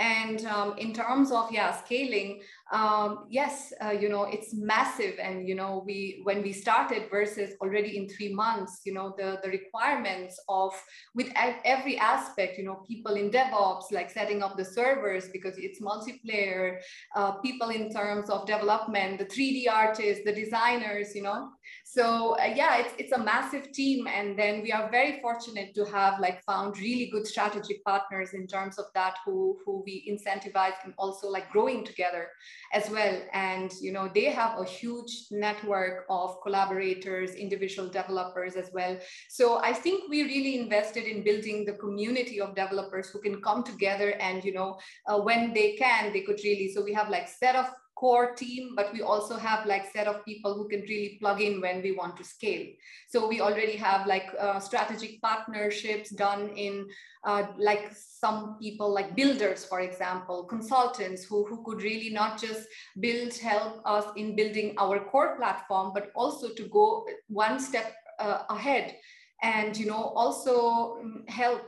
And 0.00 0.44
um, 0.46 0.76
in 0.78 0.92
terms 0.92 1.30
of 1.30 1.52
yeah 1.52 1.70
scaling, 1.84 2.42
um, 2.72 3.26
yes, 3.28 3.72
uh, 3.84 3.90
you 3.90 4.08
know 4.08 4.24
it's 4.24 4.54
massive. 4.54 5.14
And 5.22 5.46
you 5.46 5.54
know 5.54 5.82
we 5.84 6.20
when 6.24 6.42
we 6.42 6.52
started 6.52 7.10
versus 7.10 7.54
already 7.60 7.98
in 7.98 8.08
three 8.08 8.32
months, 8.32 8.80
you 8.84 8.94
know 8.94 9.14
the 9.18 9.38
the 9.42 9.50
requirements 9.50 10.40
of 10.48 10.72
with 11.14 11.28
every 11.36 11.98
aspect, 11.98 12.56
you 12.58 12.64
know 12.64 12.82
people 12.88 13.14
in 13.14 13.30
DevOps 13.30 13.92
like 13.92 14.10
setting 14.10 14.42
up 14.42 14.56
the 14.56 14.64
servers 14.64 15.28
because 15.28 15.58
it's 15.58 15.80
multiplayer, 15.82 16.78
uh, 17.14 17.32
people 17.32 17.68
in 17.68 17.92
terms 17.92 18.30
of 18.30 18.46
development, 18.46 19.18
the 19.18 19.26
3D 19.26 19.66
artists, 19.70 20.24
the 20.24 20.32
designers, 20.32 21.14
you 21.14 21.22
know. 21.22 21.50
So 21.84 22.36
uh, 22.38 22.54
yeah, 22.56 22.78
it's 22.78 22.94
it's 22.96 23.12
a 23.12 23.22
massive 23.22 23.70
team, 23.72 24.06
and 24.06 24.38
then 24.38 24.62
we 24.62 24.72
are 24.72 24.90
very 24.90 25.20
fortunate 25.20 25.74
to 25.74 25.84
have 25.84 26.20
like 26.20 26.42
found 26.44 26.78
really 26.78 27.10
good 27.10 27.26
strategic 27.26 27.84
partners 27.84 28.30
in 28.32 28.46
terms 28.46 28.78
of 28.78 28.86
that 28.94 29.18
who 29.26 29.58
who 29.66 29.82
we 29.84 30.08
incentivize 30.08 30.78
and 30.84 30.94
also 30.96 31.28
like 31.28 31.50
growing 31.50 31.84
together 31.84 32.28
as 32.72 32.88
well. 32.90 33.20
And 33.32 33.72
you 33.80 33.92
know 33.92 34.10
they 34.14 34.26
have 34.26 34.58
a 34.58 34.64
huge 34.64 35.26
network 35.30 36.06
of 36.08 36.40
collaborators 36.42 37.34
individual 37.34 37.88
developers 37.88 38.56
as 38.56 38.70
well. 38.72 38.98
So 39.28 39.58
i 39.58 39.72
think 39.72 40.10
we 40.10 40.22
really 40.22 40.58
invested 40.58 41.04
in 41.04 41.22
building 41.22 41.64
the 41.64 41.74
community 41.74 42.40
of 42.40 42.54
developers 42.54 43.08
who 43.10 43.20
can 43.20 43.40
come 43.42 43.62
together 43.62 44.10
and 44.20 44.44
you 44.44 44.52
know 44.52 44.78
uh, 45.06 45.20
when 45.20 45.52
they 45.52 45.74
can 45.76 46.12
they 46.12 46.22
could 46.22 46.40
really. 46.44 46.72
So 46.72 46.82
we 46.82 46.92
have 46.92 47.08
like 47.08 47.28
set 47.28 47.56
of 47.56 47.66
core 48.02 48.34
team, 48.34 48.74
but 48.74 48.92
we 48.92 49.00
also 49.00 49.36
have 49.36 49.64
like 49.64 49.92
set 49.92 50.08
of 50.08 50.24
people 50.24 50.54
who 50.54 50.66
can 50.66 50.80
really 50.80 51.18
plug 51.20 51.40
in 51.40 51.60
when 51.60 51.80
we 51.82 51.92
want 51.92 52.16
to 52.16 52.24
scale. 52.24 52.66
So 53.08 53.28
we 53.28 53.40
already 53.40 53.76
have 53.76 54.08
like 54.08 54.26
uh, 54.40 54.58
strategic 54.58 55.22
partnerships 55.22 56.10
done 56.10 56.48
in 56.56 56.88
uh, 57.22 57.44
like 57.56 57.92
some 57.94 58.58
people 58.60 58.92
like 58.92 59.14
builders, 59.14 59.64
for 59.64 59.78
example, 59.80 60.42
consultants 60.42 61.22
who, 61.22 61.46
who 61.46 61.62
could 61.64 61.80
really 61.80 62.10
not 62.10 62.40
just 62.40 62.66
build, 62.98 63.32
help 63.38 63.80
us 63.84 64.06
in 64.16 64.34
building 64.34 64.74
our 64.78 64.98
core 64.98 65.36
platform, 65.36 65.92
but 65.94 66.10
also 66.16 66.52
to 66.54 66.64
go 66.64 67.06
one 67.28 67.60
step 67.60 67.94
uh, 68.18 68.42
ahead 68.50 68.96
and 69.42 69.76
you 69.76 69.86
know 69.86 70.12
also 70.14 70.98
mm, 71.02 71.28
help 71.28 71.62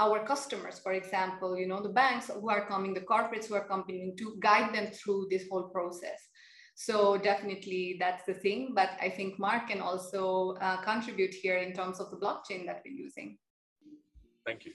our 0.00 0.24
customers, 0.24 0.78
for 0.78 0.92
example, 0.92 1.56
you 1.56 1.68
know, 1.68 1.82
the 1.82 1.94
banks 2.02 2.30
who 2.40 2.48
are 2.48 2.66
coming, 2.66 2.94
the 2.94 3.06
corporates 3.12 3.46
who 3.48 3.54
are 3.54 3.68
coming 3.68 4.14
to 4.16 4.26
guide 4.40 4.74
them 4.74 4.86
through 4.98 5.28
this 5.30 5.44
whole 5.50 5.68
process. 5.76 6.18
So 6.74 7.18
definitely 7.18 7.96
that's 8.00 8.24
the 8.24 8.32
thing. 8.32 8.72
But 8.74 8.90
I 9.06 9.10
think 9.10 9.38
Marc 9.38 9.68
can 9.68 9.80
also 9.82 10.54
uh, 10.62 10.78
contribute 10.80 11.34
here 11.34 11.58
in 11.58 11.74
terms 11.74 12.00
of 12.00 12.10
the 12.10 12.16
blockchain 12.16 12.64
that 12.66 12.82
we're 12.84 13.00
using. 13.06 13.36
Thank 14.46 14.64
you. 14.64 14.72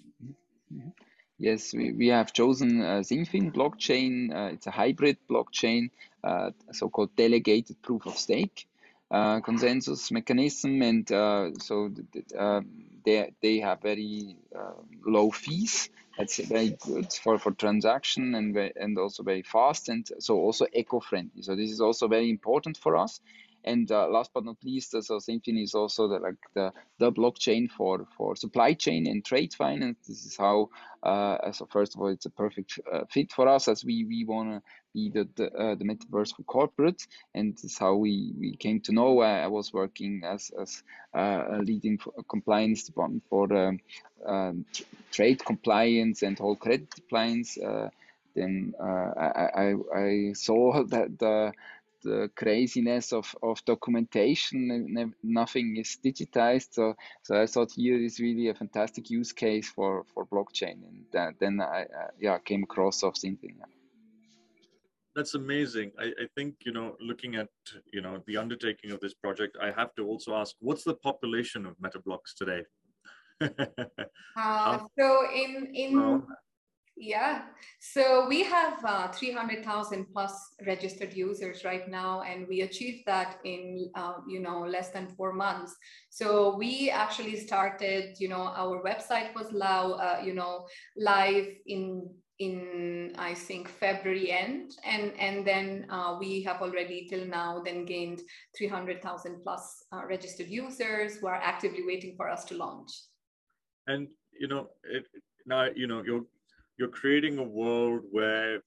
Yes, 1.40 1.74
we, 1.74 1.92
we 1.92 2.08
have 2.08 2.32
chosen 2.32 2.82
uh, 2.82 3.02
XinFin 3.02 3.52
blockchain. 3.52 4.34
Uh, 4.34 4.54
it's 4.54 4.68
a 4.68 4.72
hybrid 4.72 5.18
blockchain, 5.30 5.90
uh, 6.24 6.52
so-called 6.72 7.16
delegated 7.16 7.82
proof 7.82 8.06
of 8.06 8.18
stake 8.18 8.68
uh, 9.12 9.40
consensus 9.42 10.12
mechanism. 10.12 10.82
And 10.82 11.12
uh, 11.12 11.50
so 11.60 11.92
uh, 12.38 12.62
they, 13.06 13.32
they 13.42 13.60
have 13.60 13.82
very 13.82 14.36
uh, 14.58 14.82
low 15.06 15.32
fees. 15.32 15.90
That's 16.18 16.38
very 16.38 16.78
good 16.82 17.12
for, 17.12 17.38
for 17.38 17.52
transaction 17.52 18.36
and, 18.36 18.56
and 18.56 18.98
also 18.98 19.24
very 19.24 19.42
fast 19.42 19.90
and 19.90 20.08
so 20.20 20.38
also 20.38 20.66
eco-friendly. 20.74 21.42
So 21.42 21.56
this 21.56 21.72
is 21.72 21.82
also 21.82 22.08
very 22.08 22.30
important 22.30 22.78
for 22.78 22.96
us. 22.96 23.20
And 23.66 23.92
uh, 23.92 24.08
last 24.08 24.30
but 24.34 24.46
not 24.46 24.58
least, 24.64 24.94
uh, 24.94 25.02
so 25.02 25.18
XinFin 25.18 25.62
is 25.62 25.74
also 25.74 26.08
the, 26.08 26.20
like 26.20 26.36
the, 26.54 26.72
the 27.00 27.12
blockchain 27.12 27.70
for, 27.70 28.06
for 28.16 28.36
supply 28.36 28.74
chain 28.74 29.08
and 29.08 29.26
trade 29.26 29.56
finance. 29.56 29.98
This 30.08 30.24
is 30.24 30.38
how, 30.38 30.70
uh, 31.02 31.52
so 31.52 31.68
first 31.72 31.96
of 31.96 32.02
all, 32.02 32.10
it's 32.10 32.28
a 32.28 32.30
perfect 32.30 32.80
uh, 32.92 33.02
fit 33.10 33.32
for 33.32 33.48
us 33.48 33.68
as 33.68 33.84
we, 33.84 34.06
we 34.06 34.24
want 34.24 34.52
to 34.52 34.62
be 34.94 35.10
the, 35.10 35.28
the, 35.36 35.52
uh, 35.52 35.74
the 35.74 35.84
metaverse 35.84 36.36
for 36.36 36.44
corporate. 36.44 37.08
And 37.34 37.56
this 37.56 37.64
is 37.64 37.78
how 37.78 37.96
we, 37.96 38.34
we 38.40 38.56
came 38.56 38.82
to 38.82 38.92
know. 38.92 39.22
I, 39.22 39.40
I 39.40 39.48
was 39.48 39.74
working 39.74 40.22
as, 40.24 40.52
as 40.62 40.84
uh, 41.16 41.46
a 41.54 41.58
leading 41.58 42.00
compliance 42.30 42.84
department 42.84 43.24
for 43.32 43.52
um, 43.52 43.80
um, 44.28 44.66
trade 45.12 45.44
compliance 45.44 46.22
and 46.22 46.38
whole 46.38 46.56
credit 46.56 46.94
compliance. 46.94 47.58
then 48.36 48.74
I, 48.80 49.48
I, 49.56 49.74
I 49.96 50.34
saw 50.34 50.84
that 50.84 51.18
the 51.18 51.52
the 52.06 52.30
craziness 52.36 53.12
of, 53.12 53.36
of 53.44 53.64
documentation. 53.66 55.14
Nothing 55.24 55.78
is 55.78 55.98
digitized. 56.04 56.70
So, 56.72 56.94
so 57.24 57.42
I 57.42 57.48
thought 57.48 57.72
here 57.76 57.98
is 58.02 58.20
really 58.20 58.50
a 58.50 58.54
fantastic 58.54 59.10
use 59.10 59.34
case 59.34 59.70
for, 59.70 60.06
for 60.14 60.26
blockchain. 60.26 60.78
And 60.88 61.16
uh, 61.16 61.32
then 61.40 61.60
I 61.60 61.82
uh, 61.84 62.12
yeah 62.20 62.38
came 62.38 62.64
across 62.64 63.04
of 63.04 63.16
XinFin. 63.16 63.58
Yeah. 63.60 63.66
That's 65.16 65.34
amazing. 65.34 65.92
I, 65.98 66.06
I 66.06 66.28
think, 66.36 66.56
you 66.66 66.74
know, 66.74 66.96
looking 67.00 67.36
at, 67.36 67.48
you 67.94 68.02
know, 68.02 68.22
the 68.28 68.38
undertaking 68.38 68.92
of 68.92 69.00
this 69.00 69.14
project, 69.14 69.58
I 69.62 69.72
have 69.72 69.96
to 69.96 70.06
also 70.06 70.36
ask, 70.36 70.56
what's 70.60 70.84
the 70.84 70.96
population 70.96 71.66
of 71.66 71.78
Metabloqs 71.78 72.36
today? 72.38 72.64
uh, 74.38 74.80
so 75.00 75.24
in, 75.34 75.72
in 75.74 76.22
yeah, 76.98 77.42
so 77.80 78.26
we 78.30 78.44
have 78.44 78.84
uh, 78.86 79.10
300,000 79.10 80.06
plus 80.14 80.56
registered 80.66 81.14
users 81.14 81.66
right 81.66 81.90
now, 81.90 82.22
and 82.22 82.48
we 82.48 82.62
achieved 82.62 83.04
that 83.06 83.38
in 83.44 83.90
uh, 83.96 84.16
you 84.28 84.40
know 84.40 84.62
less 84.62 84.92
than 84.92 85.08
four 85.18 85.34
months. 85.34 85.76
So 86.10 86.56
we 86.56 86.90
actually 86.90 87.36
started, 87.36 88.16
you 88.20 88.30
know, 88.30 88.54
our 88.56 88.82
website 88.82 89.36
was 89.36 89.52
now 89.52 89.94
uh, 89.94 90.22
you 90.24 90.34
know 90.34 90.68
live 90.96 91.48
in 91.66 92.10
in 92.40 93.14
I 93.18 93.34
think 93.34 93.68
February 93.68 94.32
end, 94.32 94.78
and 94.86 95.12
and 95.20 95.46
then 95.46 95.88
uh, 95.90 96.16
we 96.18 96.44
have 96.44 96.62
already 96.62 97.08
till 97.10 97.26
now 97.26 97.62
then 97.62 97.84
gained 97.84 98.22
300,000 98.58 99.44
plus 99.44 99.84
uh, 99.92 100.06
registered 100.08 100.48
users 100.48 101.18
who 101.18 101.28
are 101.28 101.42
actively 101.44 101.84
waiting 101.86 102.16
for 102.16 102.30
us 102.30 102.46
to 102.46 102.56
launch. 102.56 102.92
And 103.88 104.08
you 104.40 104.48
know, 104.48 104.70
it, 104.84 105.06
now 105.46 105.68
you 105.76 105.88
know 105.88 106.02
you're 106.06 106.24
you're 106.78 106.90
creating 106.90 107.38
a 107.38 107.44
world 107.44 108.02
where 108.12 108.62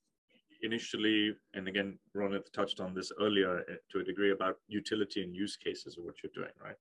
initially, 0.62 1.34
and 1.54 1.68
again, 1.68 1.98
Ronit 2.16 2.52
touched 2.52 2.80
on 2.80 2.94
this 2.94 3.12
earlier 3.20 3.60
eh, 3.68 3.74
to 3.92 4.00
a 4.00 4.04
degree 4.04 4.32
about 4.32 4.56
utility 4.68 5.22
and 5.22 5.34
use 5.34 5.56
cases 5.56 5.96
of 5.96 6.04
what 6.04 6.16
you're 6.22 6.32
doing, 6.34 6.54
right? 6.62 6.76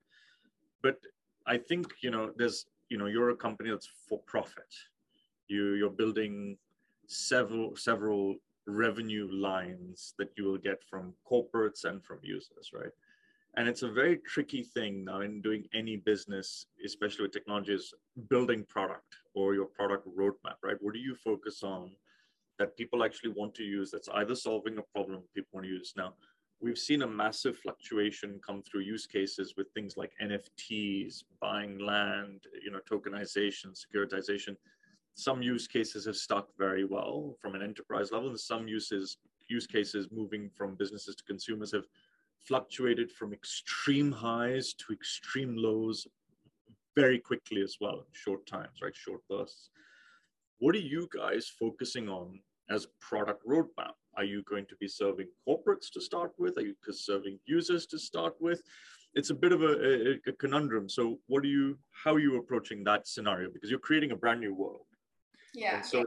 But 0.82 1.00
I 1.46 1.58
think, 1.58 1.94
you 2.02 2.12
know, 2.12 2.32
there's, 2.38 2.66
you 2.90 2.98
know, 2.98 3.06
you're 3.06 3.30
a 3.30 3.36
company 3.36 3.70
that's 3.70 3.90
for 4.08 4.20
profit. 4.26 4.74
You, 5.48 5.74
you're 5.74 5.90
building 5.90 6.58
several, 7.08 7.76
several 7.76 8.36
revenue 8.66 9.30
lines 9.32 10.14
that 10.18 10.30
you 10.38 10.46
will 10.46 10.58
get 10.58 10.84
from 10.90 11.14
corporates 11.30 11.86
and 11.86 12.04
from 12.04 12.20
users, 12.22 12.72
right? 12.74 12.92
And 13.58 13.68
it's 13.68 13.82
a 13.82 13.90
very 13.90 14.18
tricky 14.18 14.62
thing 14.62 15.04
now 15.04 15.22
in 15.22 15.42
doing 15.42 15.64
any 15.74 15.98
business, 15.98 16.68
especially 16.86 17.24
with 17.24 17.32
technology, 17.32 17.74
is 17.74 17.92
building 18.30 18.64
product 18.70 19.16
or 19.34 19.56
your 19.56 19.66
product 19.66 20.08
roadmap, 20.16 20.58
right? 20.64 20.78
What 20.80 20.94
do 20.94 21.00
you 21.00 21.16
focus 21.16 21.64
on 21.64 21.90
that 22.60 22.78
people 22.78 23.04
actually 23.04 23.32
want 23.32 23.56
to 23.56 23.64
use 23.64 23.90
that's 23.90 24.10
either 24.14 24.36
solving 24.36 24.78
a 24.78 24.84
problem 24.94 25.24
people 25.34 25.50
want 25.54 25.66
to 25.66 25.72
use? 25.72 25.94
Now, 25.98 26.14
we've 26.62 26.78
seen 26.78 27.02
a 27.02 27.08
massive 27.08 27.58
fluctuation 27.58 28.40
come 28.46 28.62
through 28.62 28.82
use 28.82 29.08
cases 29.08 29.56
with 29.58 29.72
things 29.74 29.98
like 29.98 30.12
NFTs, 30.22 31.24
buying 31.42 31.80
land, 31.80 32.42
you 32.64 32.70
know, 32.70 32.80
tokenization, 32.88 33.74
securitization. 33.74 34.56
Some 35.16 35.42
use 35.42 35.68
cases 35.68 36.06
have 36.06 36.16
stuck 36.16 36.50
very 36.60 36.86
well 36.86 37.36
from 37.42 37.56
an 37.56 37.64
enterprise 37.64 38.12
level, 38.12 38.30
and 38.30 38.40
some 38.40 38.68
uses 38.68 39.18
use 39.48 39.66
cases 39.66 40.10
moving 40.12 40.52
from 40.56 40.76
businesses 40.76 41.16
to 41.16 41.24
consumers 41.24 41.72
have 41.72 41.86
fluctuated 42.48 43.12
from 43.12 43.34
extreme 43.34 44.12
highs 44.12 44.74
to 44.74 44.94
extreme 44.94 45.56
lows 45.58 46.08
very 46.96 47.20
quickly 47.20 47.62
as 47.62 47.78
well 47.80 48.00
in 48.00 48.06
short 48.12 48.46
times, 48.48 48.80
right? 48.82 48.96
Short 48.96 49.22
bursts. 49.30 49.70
What 50.60 50.76
are 50.76 50.80
you 50.80 51.08
guys 51.16 51.52
focusing 51.60 52.10
on 52.10 52.40
as 52.70 52.88
product 53.00 53.46
roadmap? 53.48 53.94
Are 54.16 54.24
you 54.24 54.42
going 54.44 54.66
to 54.68 54.76
be 54.80 54.88
serving 54.88 55.28
corporates 55.48 55.92
to 55.94 56.02
start 56.02 56.32
with? 56.40 56.58
Are 56.58 56.62
you 56.62 56.74
serving 56.90 57.40
users 57.46 57.86
to 57.88 58.00
start 58.00 58.36
with? 58.40 58.64
It's 59.14 59.30
a 59.30 59.36
bit 59.36 59.52
of 59.52 59.62
a, 59.62 59.66
a, 59.66 60.12
a 60.28 60.32
conundrum. 60.40 60.90
So, 60.90 61.20
what 61.28 61.44
are 61.44 61.48
you? 61.48 61.78
How 61.92 62.14
are 62.16 62.20
you 62.20 62.38
approaching 62.38 62.84
that 62.86 63.08
scenario? 63.08 63.50
Because 63.52 63.70
you're 63.70 63.80
creating 63.80 64.12
a 64.12 64.16
brand 64.16 64.40
new 64.40 64.54
world. 64.54 64.86
Yeah. 65.54 65.78
And 65.78 65.86
so, 65.86 66.06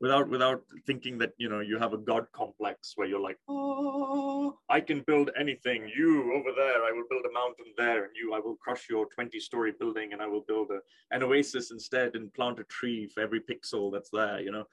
without 0.00 0.28
without 0.28 0.62
thinking 0.86 1.18
that 1.18 1.32
you 1.38 1.48
know 1.48 1.60
you 1.60 1.78
have 1.78 1.92
a 1.92 1.98
god 1.98 2.26
complex 2.32 2.92
where 2.96 3.06
you're 3.06 3.20
like 3.20 3.38
oh 3.48 4.58
i 4.68 4.80
can 4.80 5.00
build 5.06 5.30
anything. 5.38 5.88
You 5.96 6.34
over 6.34 6.50
there 6.56 6.84
i 6.84 6.90
will 6.92 7.04
build 7.08 7.24
a 7.24 7.32
mountain 7.32 7.66
there 7.76 8.04
and 8.04 8.12
you 8.14 8.34
i 8.34 8.40
will 8.40 8.56
crush 8.56 8.88
your 8.88 9.06
20 9.06 9.38
story 9.40 9.72
building 9.78 10.12
and 10.12 10.20
i 10.20 10.26
will 10.26 10.44
build 10.46 10.70
a, 10.70 10.80
an 11.14 11.22
oasis 11.22 11.70
instead 11.70 12.16
and 12.16 12.32
plant 12.34 12.58
a 12.58 12.64
tree 12.64 13.06
for 13.06 13.20
every 13.22 13.40
pixel 13.40 13.92
that's 13.92 14.10
there 14.10 14.40
you 14.40 14.50
know? 14.52 14.64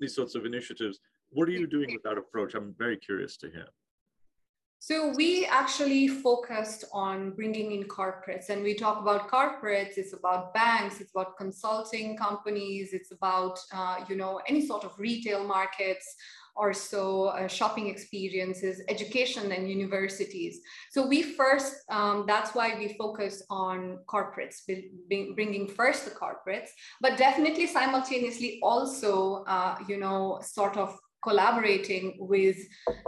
These 0.00 0.14
sorts 0.14 0.34
of 0.34 0.46
initiatives. 0.46 1.00
What 1.30 1.48
are 1.48 1.52
you 1.52 1.66
doing 1.66 1.92
with 1.92 2.02
that 2.04 2.18
approach? 2.18 2.54
I'm 2.54 2.74
very 2.78 2.96
curious 2.96 3.36
to 3.38 3.50
hear 3.50 3.66
so 4.88 5.12
we 5.16 5.44
actually 5.44 6.08
focused 6.08 6.86
on 6.94 7.32
bringing 7.32 7.72
in 7.72 7.84
corporates 7.84 8.48
and 8.48 8.62
we 8.62 8.72
talk 8.72 9.02
about 9.02 9.30
corporates, 9.30 9.98
it's 9.98 10.14
about 10.14 10.54
banks, 10.54 10.98
it's 10.98 11.10
about 11.10 11.36
consulting 11.36 12.16
companies, 12.16 12.94
it's 12.94 13.12
about, 13.12 13.58
uh, 13.70 13.96
you 14.08 14.16
know, 14.16 14.40
any 14.48 14.66
sort 14.66 14.84
of 14.84 14.98
retail 14.98 15.44
markets 15.44 16.16
or 16.56 16.72
so 16.72 17.26
uh, 17.26 17.46
shopping 17.46 17.88
experiences, 17.88 18.80
education 18.88 19.52
and 19.52 19.68
universities. 19.68 20.60
So 20.90 21.06
we 21.06 21.22
first, 21.22 21.74
um, 21.90 22.24
that's 22.26 22.54
why 22.54 22.74
we 22.78 22.96
focus 22.96 23.42
on 23.50 23.98
corporates, 24.08 24.62
bringing 25.36 25.68
first 25.68 26.06
the 26.06 26.12
corporates, 26.12 26.70
but 27.02 27.18
definitely 27.18 27.66
simultaneously 27.66 28.58
also, 28.62 29.44
uh, 29.46 29.76
you 29.86 29.98
know, 29.98 30.40
sort 30.42 30.78
of 30.78 30.98
collaborating 31.22 32.16
with 32.18 32.56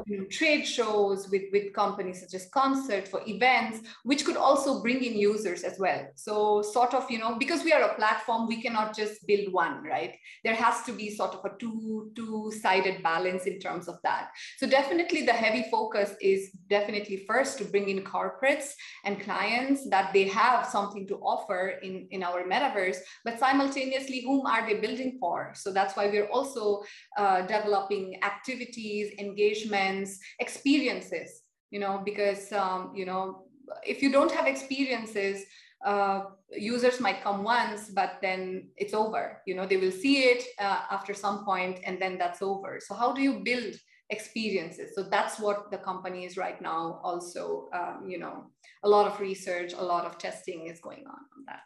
you 0.07 0.18
know, 0.18 0.25
trade 0.27 0.64
shows, 0.64 1.29
with, 1.31 1.44
with 1.53 1.73
companies 1.73 2.20
such 2.20 2.35
as 2.35 2.49
Concert 2.53 3.07
for 3.07 3.20
events, 3.27 3.81
which 4.05 4.25
could 4.25 4.37
also 4.37 4.83
bring 4.83 5.03
in 5.05 5.16
users 5.16 5.62
as 5.62 5.79
well. 5.79 6.07
So 6.16 6.62
sort 6.62 6.94
of, 6.94 7.11
you 7.11 7.18
know, 7.18 7.37
because 7.37 7.62
we 7.64 7.73
are 7.73 7.83
a 7.83 7.94
platform, 7.94 8.46
we 8.46 8.61
cannot 8.61 8.96
just 8.96 9.27
build 9.27 9.53
one, 9.53 9.83
right? 9.85 10.16
There 10.44 10.55
has 10.55 10.83
to 10.85 10.92
be 10.92 11.14
sort 11.14 11.35
of 11.35 11.44
a 11.44 11.57
two, 11.59 12.11
two-sided 12.16 13.03
balance 13.03 13.44
in 13.44 13.59
terms 13.61 13.88
of 13.88 13.96
that. 14.03 14.31
So 14.59 14.66
definitely 14.66 15.25
the 15.25 15.33
heavy 15.33 15.66
focus 15.70 16.14
is 16.20 16.51
definitely 16.68 17.25
first 17.29 17.59
to 17.59 17.64
bring 17.64 17.88
in 17.88 18.03
corporates 18.03 18.73
and 19.05 19.20
clients 19.20 19.88
that 19.90 20.12
they 20.12 20.27
have 20.29 20.66
something 20.66 21.07
to 21.09 21.16
offer 21.16 21.75
in, 21.83 22.07
in 22.11 22.23
our 22.23 22.42
metaverse, 22.44 22.99
but 23.25 23.38
simultaneously, 23.38 24.23
whom 24.27 24.46
are 24.46 24.66
they 24.66 24.75
building 24.75 25.18
for? 25.20 25.53
So 25.55 25.73
that's 25.73 25.96
why 25.96 26.07
we're 26.09 26.29
also 26.29 26.83
uh, 27.16 27.42
developing 27.42 27.99
activities, 28.22 29.06
engagements, 29.18 30.18
experiences, 30.38 31.42
you 31.70 31.80
know, 31.80 32.02
because, 32.04 32.52
um, 32.52 32.92
you 32.94 33.06
know, 33.06 33.44
if 33.86 34.02
you 34.02 34.10
don't 34.10 34.32
have 34.32 34.46
experiences, 34.46 35.44
uh, 35.84 36.20
users 36.52 37.00
might 37.00 37.22
come 37.22 37.42
once, 37.42 37.90
but 37.90 38.18
then 38.20 38.68
it's 38.76 38.94
over. 38.94 39.42
You 39.46 39.54
know, 39.56 39.66
they 39.66 39.78
will 39.78 39.96
see 40.04 40.16
it 40.32 40.44
uh, 40.58 40.82
after 40.90 41.14
some 41.14 41.44
point 41.44 41.80
and 41.86 42.00
then 42.02 42.18
that's 42.18 42.42
over. 42.42 42.80
So 42.86 42.94
how 42.94 43.12
do 43.12 43.22
you 43.22 43.40
build 43.40 43.74
experiences? 44.10 44.94
So 44.94 45.02
that's 45.04 45.38
what 45.40 45.70
the 45.70 45.78
company 45.78 46.24
is 46.24 46.36
right 46.36 46.60
now. 46.60 47.00
Also, 47.02 47.68
um, 47.72 48.06
you 48.08 48.18
know, 48.18 48.50
a 48.82 48.88
lot 48.88 49.06
of 49.10 49.20
research, 49.20 49.72
a 49.72 49.82
lot 49.82 50.04
of 50.04 50.18
testing 50.18 50.66
is 50.66 50.80
going 50.80 51.04
on 51.06 51.22
on 51.36 51.44
that 51.46 51.62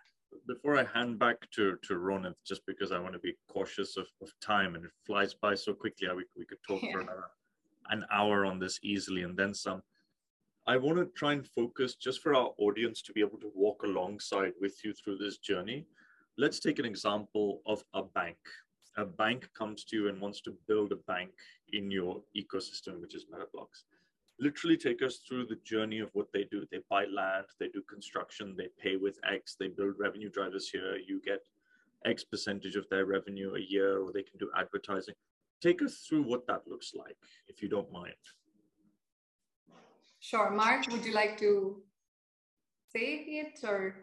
before 0.47 0.79
I 0.79 0.85
hand 0.85 1.19
back 1.19 1.51
to, 1.53 1.77
to 1.83 1.95
Ronit, 1.95 2.35
just 2.47 2.65
because 2.67 2.93
I 2.93 2.99
want 2.99 3.15
to 3.15 3.19
be 3.19 3.35
cautious 3.49 3.97
of, 3.97 4.07
of 4.23 4.33
time 4.41 4.75
and 4.75 4.85
it 4.85 4.91
flies 5.07 5.35
by 5.35 5.55
so 5.55 5.73
quickly, 5.73 6.09
we, 6.15 6.25
we 6.37 6.45
could 6.45 6.63
talk 6.67 6.83
yeah. 6.83 6.93
for 6.93 7.01
another, 7.01 7.25
an 7.91 8.05
hour 8.13 8.45
on 8.45 8.59
this 8.59 8.79
easily 8.83 9.23
and 9.23 9.37
then 9.37 9.55
some. 9.55 9.83
I 10.67 10.77
want 10.77 10.99
to 10.99 11.07
try 11.17 11.33
and 11.33 11.47
focus 11.47 11.95
just 11.95 12.23
for 12.23 12.35
our 12.35 12.53
audience 12.59 13.03
to 13.03 13.13
be 13.13 13.21
able 13.21 13.39
to 13.39 13.53
walk 13.55 13.83
alongside 13.83 14.53
with 14.61 14.77
you 14.85 14.95
through 14.95 15.19
this 15.19 15.39
journey. 15.39 15.87
Let's 16.39 16.59
take 16.59 16.79
an 16.79 16.87
example 16.87 17.61
of 17.67 17.85
a 17.93 18.03
bank. 18.03 18.39
A 18.97 19.05
bank 19.05 19.49
comes 19.57 19.85
to 19.85 19.97
you 19.97 20.09
and 20.09 20.21
wants 20.21 20.41
to 20.43 20.57
build 20.67 20.93
a 20.93 20.97
bank 20.97 21.33
in 21.73 21.91
your 21.91 22.23
ecosystem, 22.37 23.01
which 23.01 23.15
is 23.15 23.27
Metabloqs 23.27 23.83
literally 24.39 24.77
take 24.77 25.03
us 25.03 25.21
through 25.27 25.47
the 25.47 25.59
journey 25.65 26.01
of 26.01 26.11
what 26.13 26.33
they 26.33 26.45
do. 26.51 26.65
They 26.71 26.81
buy 26.91 27.05
land, 27.05 27.47
they 27.61 27.69
do 27.69 27.83
construction, 27.83 28.55
they 28.57 28.69
pay 28.83 28.97
with 28.97 29.19
X, 29.31 29.57
they 29.59 29.69
build 29.69 29.95
revenue 29.99 30.31
drivers 30.31 30.69
here. 30.69 30.97
You 30.97 31.21
get 31.25 31.41
X 32.05 32.25
percentage 32.25 32.77
of 32.77 32.89
their 32.91 33.07
revenue 33.07 33.55
a 33.55 33.61
year, 33.61 33.99
or 33.99 34.13
they 34.13 34.23
can 34.23 34.39
do 34.39 34.51
advertising. 34.57 35.15
Take 35.61 35.83
us 35.83 36.05
through 36.07 36.25
what 36.25 36.47
that 36.47 36.63
looks 36.67 36.93
like, 36.95 37.17
if 37.49 37.63
you 37.63 37.69
don't 37.69 37.91
mind. 37.91 38.15
Sure. 40.21 40.51
Marc, 40.51 40.91
would 40.91 41.05
you 41.05 41.13
like 41.13 41.39
to 41.39 41.83
say 42.95 43.25
it 43.27 43.61
or? 43.63 43.95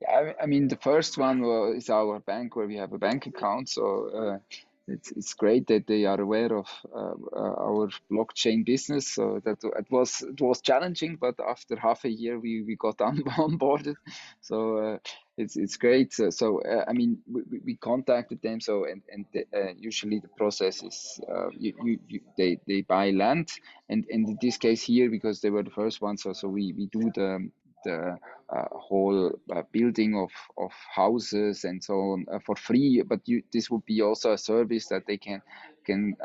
Yeah, 0.00 0.32
I 0.42 0.46
mean, 0.46 0.68
the 0.68 0.76
first 0.76 1.16
one 1.16 1.42
is 1.74 1.88
our 1.88 2.20
bank 2.20 2.54
where 2.54 2.66
we 2.66 2.76
have 2.76 2.92
a 2.92 2.98
bank 2.98 3.26
account. 3.26 3.70
So 3.70 4.10
uh, 4.14 4.56
it's, 4.88 5.10
it's 5.12 5.34
great 5.34 5.66
that 5.66 5.86
they 5.86 6.04
are 6.04 6.20
aware 6.20 6.56
of 6.56 6.68
uh, 6.94 7.14
uh, 7.34 7.54
our 7.60 7.88
blockchain 8.10 8.64
business. 8.64 9.08
So 9.14 9.40
that 9.44 9.58
it 9.64 9.86
was 9.90 10.22
it 10.22 10.40
was 10.40 10.60
challenging, 10.60 11.16
but 11.16 11.34
after 11.40 11.76
half 11.76 12.04
a 12.04 12.10
year 12.10 12.38
we, 12.38 12.62
we 12.62 12.76
got 12.76 13.00
on 13.00 13.22
onboarded. 13.24 13.96
So 14.40 14.78
uh, 14.78 14.98
it's 15.36 15.56
it's 15.56 15.76
great. 15.76 16.12
So, 16.12 16.30
so 16.30 16.60
uh, 16.62 16.84
I 16.88 16.92
mean 16.92 17.18
we, 17.30 17.42
we 17.64 17.76
contacted 17.76 18.42
them. 18.42 18.60
So 18.60 18.84
and 18.84 19.02
and 19.12 19.26
the, 19.32 19.46
uh, 19.54 19.72
usually 19.78 20.20
the 20.20 20.28
process 20.36 20.82
is 20.82 21.20
uh, 21.28 21.48
you, 21.50 21.74
you, 21.82 21.98
you, 22.08 22.20
they 22.38 22.58
they 22.66 22.82
buy 22.82 23.10
land 23.10 23.50
and 23.88 24.04
and 24.10 24.28
in 24.28 24.38
this 24.40 24.56
case 24.56 24.82
here 24.82 25.10
because 25.10 25.40
they 25.40 25.50
were 25.50 25.62
the 25.64 25.70
first 25.70 26.00
ones. 26.00 26.22
So 26.22 26.32
so 26.32 26.48
we 26.48 26.72
we 26.72 26.86
do 26.86 27.10
the 27.14 27.50
the 27.84 28.18
uh, 28.48 28.64
whole 28.72 29.32
uh, 29.54 29.62
building 29.72 30.16
of, 30.16 30.30
of 30.56 30.72
houses 30.94 31.64
and 31.64 31.82
so 31.82 31.94
on 31.94 32.26
uh, 32.32 32.38
for 32.44 32.56
free. 32.56 33.02
But 33.02 33.20
you, 33.26 33.42
this 33.52 33.70
would 33.70 33.84
be 33.84 34.02
also 34.02 34.32
a 34.32 34.38
service 34.38 34.86
that 34.88 35.06
they 35.06 35.16
can 35.16 35.42
can 35.84 36.16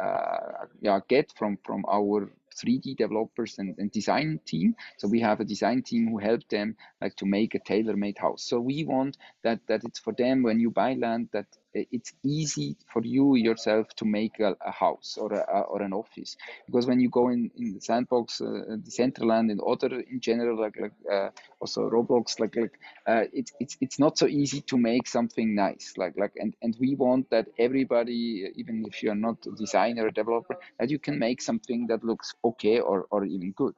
yeah 0.81 0.99
get 1.07 1.31
from 1.37 1.57
from 1.63 1.85
our 1.87 2.31
3D 2.55 2.97
developers 2.97 3.57
and, 3.59 3.75
and, 3.77 3.91
design 3.91 4.39
team. 4.45 4.75
So 4.97 5.07
we 5.07 5.19
have 5.21 5.39
a 5.39 5.45
design 5.45 5.83
team 5.83 6.09
who 6.09 6.17
help 6.17 6.47
them 6.49 6.75
like 7.01 7.15
to 7.17 7.25
make 7.25 7.55
a 7.55 7.59
tailor-made 7.59 8.17
house. 8.17 8.43
So 8.43 8.59
we 8.59 8.83
want 8.83 9.17
that 9.43 9.59
that 9.67 9.83
it's 9.83 9.99
for 9.99 10.13
them 10.13 10.43
when 10.43 10.59
you 10.59 10.69
buy 10.69 10.93
land 10.93 11.29
that 11.33 11.47
it's 11.73 12.13
easy 12.23 12.75
for 12.91 13.01
you 13.03 13.35
yourself 13.35 13.87
to 13.95 14.05
make 14.05 14.39
a, 14.39 14.55
a 14.65 14.71
house 14.71 15.17
or 15.19 15.33
a, 15.33 15.61
or 15.61 15.81
an 15.81 15.93
office. 15.93 16.35
Because 16.65 16.85
when 16.87 16.99
you 16.99 17.09
go 17.09 17.29
in, 17.29 17.51
in 17.57 17.73
the 17.73 17.81
sandbox 17.81 18.41
uh, 18.41 18.75
Decentraland 18.85 19.51
and 19.51 19.61
other 19.61 19.99
in 19.99 20.19
general 20.19 20.59
like 20.59 20.79
like 20.79 20.93
uh, 21.11 21.29
also 21.59 21.89
roblox 21.89 22.39
like 22.39 22.55
like 22.55 22.79
uh, 23.07 23.23
it's 23.33 23.53
it's 23.59 23.77
it's 23.81 23.99
not 23.99 24.17
so 24.17 24.27
easy 24.27 24.61
to 24.61 24.77
make 24.77 25.07
something 25.07 25.55
nice. 25.55 25.93
Like 25.97 26.13
like 26.17 26.33
and 26.37 26.55
and 26.61 26.75
we 26.79 26.95
want 26.95 27.29
that 27.29 27.47
everybody 27.57 28.51
even 28.55 28.85
if 28.87 29.01
you're 29.03 29.15
not 29.15 29.37
a 29.45 29.51
designer 29.51 30.07
or 30.07 30.11
developer 30.11 30.57
that 30.79 30.89
you 30.89 30.99
can 30.99 31.17
make 31.19 31.41
something 31.41 31.87
that 31.87 32.03
looks 32.03 32.33
okay 32.43 32.79
or 32.79 33.07
or 33.11 33.25
even 33.25 33.51
good 33.51 33.75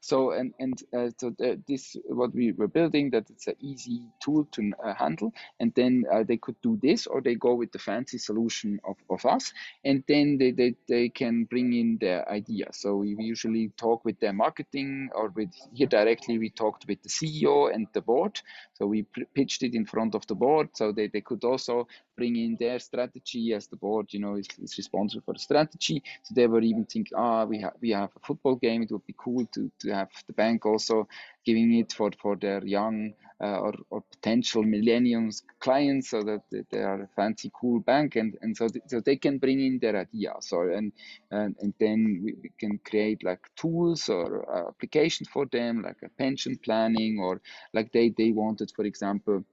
so 0.00 0.32
and 0.32 0.54
and 0.58 0.82
uh, 0.96 1.10
so 1.18 1.30
the, 1.38 1.60
this 1.66 1.96
what 2.06 2.34
we 2.34 2.52
were 2.52 2.68
building 2.68 3.10
that 3.10 3.28
it's 3.30 3.46
an 3.46 3.56
easy 3.60 4.02
tool 4.22 4.46
to 4.52 4.72
uh, 4.84 4.94
handle, 4.94 5.32
and 5.60 5.72
then 5.74 6.04
uh, 6.12 6.22
they 6.22 6.36
could 6.36 6.56
do 6.62 6.78
this 6.82 7.06
or 7.06 7.20
they 7.20 7.34
go 7.34 7.54
with 7.54 7.72
the 7.72 7.78
fancy 7.78 8.18
solution 8.18 8.80
of, 8.84 8.96
of 9.10 9.24
us, 9.26 9.52
and 9.84 10.04
then 10.08 10.38
they, 10.38 10.50
they 10.50 10.74
they 10.88 11.08
can 11.08 11.44
bring 11.44 11.72
in 11.72 11.98
their 12.00 12.28
idea. 12.30 12.66
So 12.72 12.96
we 12.96 13.16
usually 13.18 13.70
talk 13.76 14.04
with 14.04 14.18
their 14.20 14.32
marketing 14.32 15.10
or 15.14 15.28
with 15.28 15.50
here 15.72 15.86
directly 15.86 16.38
we 16.38 16.50
talked 16.50 16.86
with 16.86 17.02
the 17.02 17.08
CEO 17.08 17.74
and 17.74 17.86
the 17.92 18.00
board. 18.00 18.40
So 18.74 18.86
we 18.86 19.04
pitched 19.34 19.62
it 19.62 19.74
in 19.74 19.84
front 19.86 20.14
of 20.14 20.26
the 20.26 20.34
board, 20.34 20.68
so 20.74 20.92
they, 20.92 21.08
they 21.08 21.20
could 21.20 21.44
also 21.44 21.88
bring 22.18 22.36
in 22.36 22.56
their 22.58 22.78
strategy 22.80 23.54
as 23.54 23.68
the 23.68 23.76
board, 23.76 24.06
you 24.14 24.20
know, 24.20 24.34
is, 24.36 24.48
is 24.66 24.76
responsible 24.76 25.22
for 25.24 25.34
the 25.34 25.40
strategy. 25.50 26.02
So 26.24 26.34
they 26.34 26.46
were 26.48 26.60
even 26.62 26.84
thinking, 26.84 27.16
ah, 27.16 27.44
we 27.44 27.60
have 27.64 27.76
we 27.80 27.90
have 28.00 28.10
a 28.16 28.26
football 28.26 28.56
game. 28.56 28.82
It 28.82 28.90
would 28.92 29.06
be 29.06 29.14
cool 29.24 29.46
to, 29.54 29.70
to 29.80 29.90
have 29.94 30.10
the 30.26 30.32
bank 30.42 30.66
also 30.66 31.08
giving 31.44 31.74
it 31.74 31.92
for 31.92 32.10
for 32.22 32.36
their 32.36 32.64
young 32.64 33.14
uh, 33.40 33.58
or, 33.66 33.74
or 33.90 34.00
potential 34.14 34.64
millennials 34.64 35.42
clients, 35.60 36.10
so 36.10 36.22
that 36.24 36.42
they 36.70 36.82
are 36.82 37.02
a 37.02 37.08
fancy, 37.16 37.50
cool 37.60 37.80
bank, 37.80 38.16
and 38.16 38.36
and 38.42 38.56
so 38.56 38.68
th- 38.68 38.84
so 38.88 39.00
they 39.00 39.16
can 39.16 39.38
bring 39.38 39.60
in 39.60 39.78
their 39.78 39.96
idea. 39.96 40.34
So 40.40 40.62
and 40.62 40.92
and, 41.30 41.56
and 41.60 41.72
then 41.78 42.20
we, 42.24 42.34
we 42.42 42.50
can 42.58 42.78
create 42.84 43.22
like 43.24 43.40
tools 43.56 44.08
or 44.08 44.28
uh, 44.56 44.68
applications 44.68 45.28
for 45.28 45.46
them, 45.46 45.82
like 45.82 45.98
a 46.04 46.08
pension 46.18 46.58
planning, 46.64 47.18
or 47.20 47.40
like 47.72 47.92
they 47.92 48.08
they 48.18 48.32
wanted, 48.32 48.72
for 48.74 48.84
example 48.84 49.44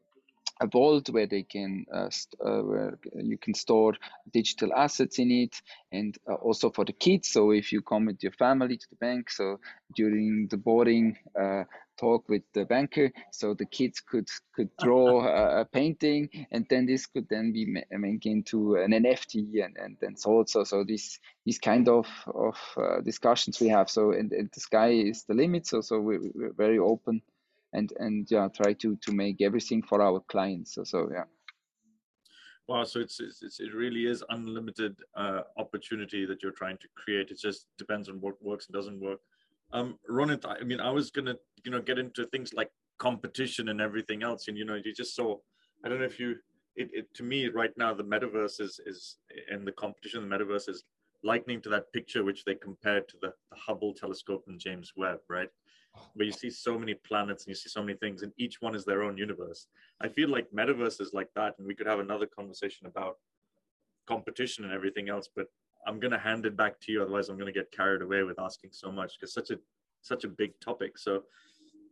a 0.61 0.67
vault 0.67 1.09
where 1.09 1.27
they 1.27 1.43
can 1.43 1.85
uh, 1.93 2.09
uh, 2.45 2.61
where 2.61 2.97
you 3.13 3.37
can 3.37 3.53
store 3.53 3.93
digital 4.31 4.73
assets 4.73 5.19
in 5.19 5.31
it 5.31 5.61
and 5.91 6.17
uh, 6.29 6.35
also 6.35 6.69
for 6.69 6.85
the 6.85 6.93
kids. 6.93 7.29
So 7.29 7.51
if 7.51 7.71
you 7.71 7.81
come 7.81 8.05
with 8.05 8.23
your 8.23 8.31
family 8.31 8.77
to 8.77 8.87
the 8.89 8.95
bank 8.95 9.29
so 9.29 9.59
during 9.95 10.47
the 10.49 10.57
boarding 10.57 11.17
uh, 11.39 11.63
talk 11.97 12.27
with 12.27 12.43
the 12.53 12.65
banker 12.65 13.11
so 13.31 13.53
the 13.53 13.65
kids 13.65 14.01
could 14.01 14.27
could 14.53 14.69
draw 14.77 15.25
a, 15.25 15.61
a, 15.61 15.65
painting 15.65 16.29
and 16.51 16.65
then 16.69 16.85
this 16.85 17.05
could 17.05 17.27
then 17.29 17.53
be 17.53 17.65
made 17.89 18.25
into 18.25 18.75
an 18.75 18.91
nft 18.91 19.35
and 19.63 19.77
and 19.77 19.95
then 20.01 20.17
sold 20.17 20.49
so 20.49 20.65
so 20.65 20.83
this 20.83 21.19
these 21.45 21.59
kind 21.59 21.87
of 21.87 22.07
of 22.27 22.57
uh, 22.77 23.01
discussions 23.01 23.59
we 23.59 23.69
have. 23.69 23.89
So 23.89 24.11
and, 24.11 24.31
and 24.31 24.49
the 24.51 24.59
sky 24.59 24.89
is 24.89 25.23
the 25.23 25.33
limit. 25.33 25.67
So 25.67 25.81
so 25.81 25.99
we're, 25.99 26.21
we're 26.33 26.53
very 26.53 26.79
open 26.79 27.21
and 27.75 27.93
and 27.99 28.27
yeah 28.31 28.47
try 28.59 28.73
to 28.73 28.95
to 29.05 29.11
make 29.11 29.41
everything 29.41 29.81
for 29.81 30.01
our 30.01 30.19
clients 30.31 30.75
so, 30.75 30.83
so 30.83 31.09
yeah. 31.11 31.27
Wow 32.67 32.83
so 32.83 32.99
it's, 32.99 33.19
it's 33.19 33.59
it 33.59 33.73
really 33.75 34.07
is 34.07 34.23
unlimited 34.29 34.95
uh, 35.15 35.41
opportunity 35.57 36.25
that 36.25 36.41
you're 36.41 36.59
trying 36.63 36.79
to 36.79 36.87
create. 36.95 37.29
It 37.29 37.39
just 37.39 37.67
depends 37.77 38.09
on 38.09 38.15
what 38.21 38.41
works 38.41 38.65
and 38.65 38.73
doesn't 38.73 38.99
work. 38.99 39.19
Um 39.71 39.99
ronit 40.09 40.43
i 40.47 40.63
mean 40.63 40.79
i 40.79 40.91
was 40.99 41.11
gonna 41.11 41.35
you 41.63 41.71
know 41.71 41.81
get 41.81 41.97
into 42.03 42.25
things 42.27 42.53
like 42.53 42.71
competition 42.97 43.69
and 43.69 43.81
everything 43.81 44.23
else 44.23 44.47
and 44.47 44.57
you 44.57 44.65
know 44.65 44.75
you 44.85 44.93
just 44.93 45.15
saw 45.15 45.37
i 45.83 45.89
don't 45.89 45.99
know 45.99 46.05
if 46.05 46.19
you 46.19 46.35
it, 46.75 46.89
it 46.93 47.13
to 47.13 47.23
me 47.23 47.47
right 47.47 47.75
now 47.77 47.93
the 47.93 48.03
metaverse 48.03 48.61
is 48.61 48.79
is 48.85 49.17
and 49.51 49.67
the 49.67 49.71
competition 49.71 50.23
in 50.23 50.29
the 50.29 50.35
metaverse 50.35 50.69
is 50.69 50.83
likening 51.23 51.61
to 51.61 51.69
that 51.69 51.91
picture 51.93 52.23
which 52.23 52.45
they 52.45 52.55
compared 52.55 53.07
to 53.09 53.17
the, 53.21 53.33
the 53.51 53.57
hubble 53.57 53.93
telescope 53.93 54.43
and 54.47 54.59
james 54.59 54.93
webb 54.95 55.19
right 55.29 55.49
where 56.13 56.25
you 56.25 56.31
see 56.31 56.49
so 56.49 56.77
many 56.77 56.93
planets 56.93 57.43
and 57.43 57.49
you 57.49 57.55
see 57.55 57.69
so 57.69 57.81
many 57.81 57.97
things 57.97 58.21
and 58.23 58.31
each 58.37 58.61
one 58.61 58.75
is 58.75 58.85
their 58.85 59.03
own 59.03 59.17
universe. 59.17 59.67
I 60.01 60.07
feel 60.07 60.29
like 60.29 60.47
metaverse 60.51 61.01
is 61.01 61.13
like 61.13 61.29
that 61.35 61.55
and 61.57 61.67
we 61.67 61.75
could 61.75 61.87
have 61.87 61.99
another 61.99 62.25
conversation 62.25 62.87
about 62.87 63.15
competition 64.07 64.65
and 64.65 64.71
everything 64.71 65.09
else 65.09 65.27
but 65.35 65.47
i'm 65.87 65.99
going 65.99 66.11
to 66.11 66.19
hand 66.19 66.45
it 66.45 66.55
back 66.55 66.79
to 66.79 66.91
you 66.91 67.01
otherwise 67.01 67.27
i'm 67.27 67.37
going 67.37 67.51
to 67.51 67.59
get 67.59 67.71
carried 67.71 68.03
away 68.03 68.21
with 68.21 68.39
asking 68.39 68.69
so 68.71 68.91
much 68.91 69.13
because 69.19 69.33
such 69.33 69.49
a 69.49 69.57
such 70.05 70.23
a 70.23 70.27
big 70.27 70.51
topic. 70.59 70.97
So 70.97 71.23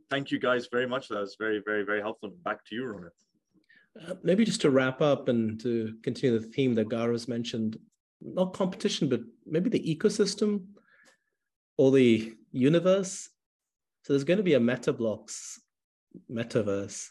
thank 0.09 0.31
you 0.31 0.39
guys 0.39 0.67
very 0.71 0.87
much. 0.87 1.09
That 1.09 1.19
was 1.19 1.35
very 1.37 1.61
very 1.65 1.83
very 1.83 2.01
helpful. 2.01 2.29
Back 2.43 2.63
to 2.65 2.75
you 2.75 2.83
ronit 2.83 4.07
uh, 4.09 4.15
maybe 4.23 4.45
just 4.45 4.61
to 4.61 4.71
wrap 4.71 5.01
up 5.01 5.27
and 5.27 5.59
to 5.61 5.95
continue 6.03 6.39
the 6.39 6.45
theme 6.45 6.75
that 6.75 6.89
Gaurav's 6.89 7.27
mentioned 7.27 7.77
not 8.21 8.53
competition, 8.53 9.09
but 9.09 9.21
maybe 9.45 9.69
the 9.69 9.95
ecosystem 9.95 10.65
or 11.77 11.91
the 11.91 12.33
universe. 12.51 13.29
So 14.03 14.13
there's 14.13 14.23
going 14.23 14.37
to 14.37 14.43
be 14.43 14.55
a 14.55 14.59
Metabloqs 14.59 15.59
metaverse. 16.29 17.07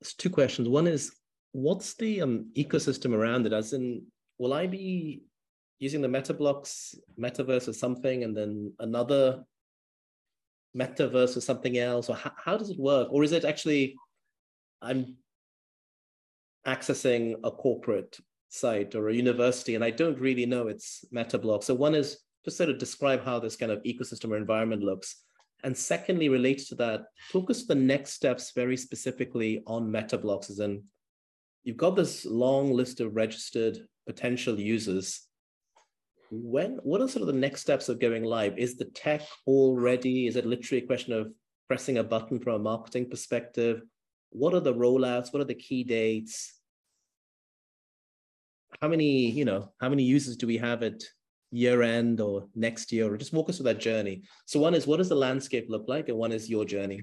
There's 0.00 0.14
two 0.16 0.30
questions. 0.30 0.68
One 0.68 0.86
is, 0.86 1.12
what's 1.52 1.94
the 1.94 2.22
um, 2.22 2.50
ecosystem 2.56 3.14
around 3.14 3.46
it? 3.46 3.52
As 3.52 3.72
in, 3.72 4.06
will 4.38 4.54
I 4.54 4.66
be 4.66 5.22
using 5.78 6.00
the 6.00 6.08
Metabloqs 6.08 6.94
metaverse 7.18 7.68
or 7.68 7.74
something, 7.74 8.24
and 8.24 8.36
then 8.36 8.72
another 8.78 9.44
metaverse 10.76 11.36
or 11.36 11.40
something 11.40 11.76
else, 11.78 12.08
or 12.08 12.16
how, 12.16 12.32
how 12.42 12.56
does 12.56 12.70
it 12.70 12.78
work? 12.78 13.08
Or 13.10 13.22
is 13.22 13.32
it 13.32 13.44
actually 13.44 13.96
I'm 14.82 15.16
accessing 16.66 17.34
a 17.44 17.50
corporate 17.50 18.16
site 18.48 18.94
or 18.94 19.08
a 19.08 19.14
university, 19.14 19.74
and 19.74 19.84
I 19.84 19.90
don't 19.90 20.18
really 20.18 20.46
know 20.46 20.68
its 20.68 21.04
Metabloq. 21.14 21.64
So 21.64 21.74
one 21.74 21.94
is 21.94 22.18
just 22.44 22.56
sort 22.56 22.70
of 22.70 22.78
describe 22.78 23.24
how 23.24 23.38
this 23.38 23.56
kind 23.56 23.70
of 23.72 23.82
ecosystem 23.82 24.30
or 24.30 24.36
environment 24.36 24.82
looks. 24.82 25.16
And 25.62 25.76
secondly, 25.76 26.28
related 26.28 26.68
to 26.68 26.74
that, 26.76 27.02
talk 27.32 27.50
us 27.50 27.64
the 27.64 27.74
next 27.74 28.12
steps 28.12 28.52
very 28.54 28.76
specifically 28.76 29.62
on 29.66 29.90
Metabloqs, 29.90 30.50
as 30.50 30.60
in 30.60 30.84
you've 31.64 31.76
got 31.76 31.96
this 31.96 32.24
long 32.24 32.72
list 32.72 33.00
of 33.00 33.14
registered 33.14 33.78
potential 34.06 34.58
users. 34.58 35.26
When 36.30 36.78
what 36.82 37.00
are 37.00 37.08
sort 37.08 37.22
of 37.22 37.26
the 37.26 37.40
next 37.40 37.60
steps 37.60 37.88
of 37.88 38.00
going 38.00 38.24
live? 38.24 38.56
Is 38.56 38.76
the 38.76 38.84
tech 38.86 39.22
all 39.46 39.76
ready? 39.76 40.26
Is 40.26 40.36
it 40.36 40.46
literally 40.46 40.82
a 40.82 40.86
question 40.86 41.12
of 41.12 41.32
pressing 41.68 41.98
a 41.98 42.04
button 42.04 42.38
from 42.40 42.54
a 42.54 42.64
marketing 42.64 43.10
perspective? 43.10 43.82
What 44.30 44.54
are 44.54 44.60
the 44.60 44.74
rollouts? 44.74 45.32
What 45.32 45.42
are 45.42 45.46
the 45.46 45.54
key 45.54 45.82
dates? 45.84 46.54
How 48.80 48.88
many, 48.88 49.30
you 49.30 49.44
know, 49.44 49.72
how 49.80 49.88
many 49.88 50.04
users 50.04 50.36
do 50.36 50.46
we 50.46 50.56
have 50.58 50.84
at 50.84 51.02
year 51.50 51.82
end 51.82 52.20
or 52.20 52.46
next 52.54 52.92
year? 52.92 53.12
Or 53.12 53.16
just 53.16 53.32
walk 53.32 53.48
us 53.48 53.56
through 53.56 53.64
that 53.64 53.80
journey. 53.80 54.22
So 54.46 54.60
one 54.60 54.74
is 54.74 54.86
what 54.86 54.98
does 54.98 55.08
the 55.08 55.14
landscape 55.16 55.66
look 55.68 55.84
like, 55.88 56.08
and 56.08 56.18
one 56.18 56.32
is 56.32 56.50
your 56.50 56.64
journey. 56.64 57.02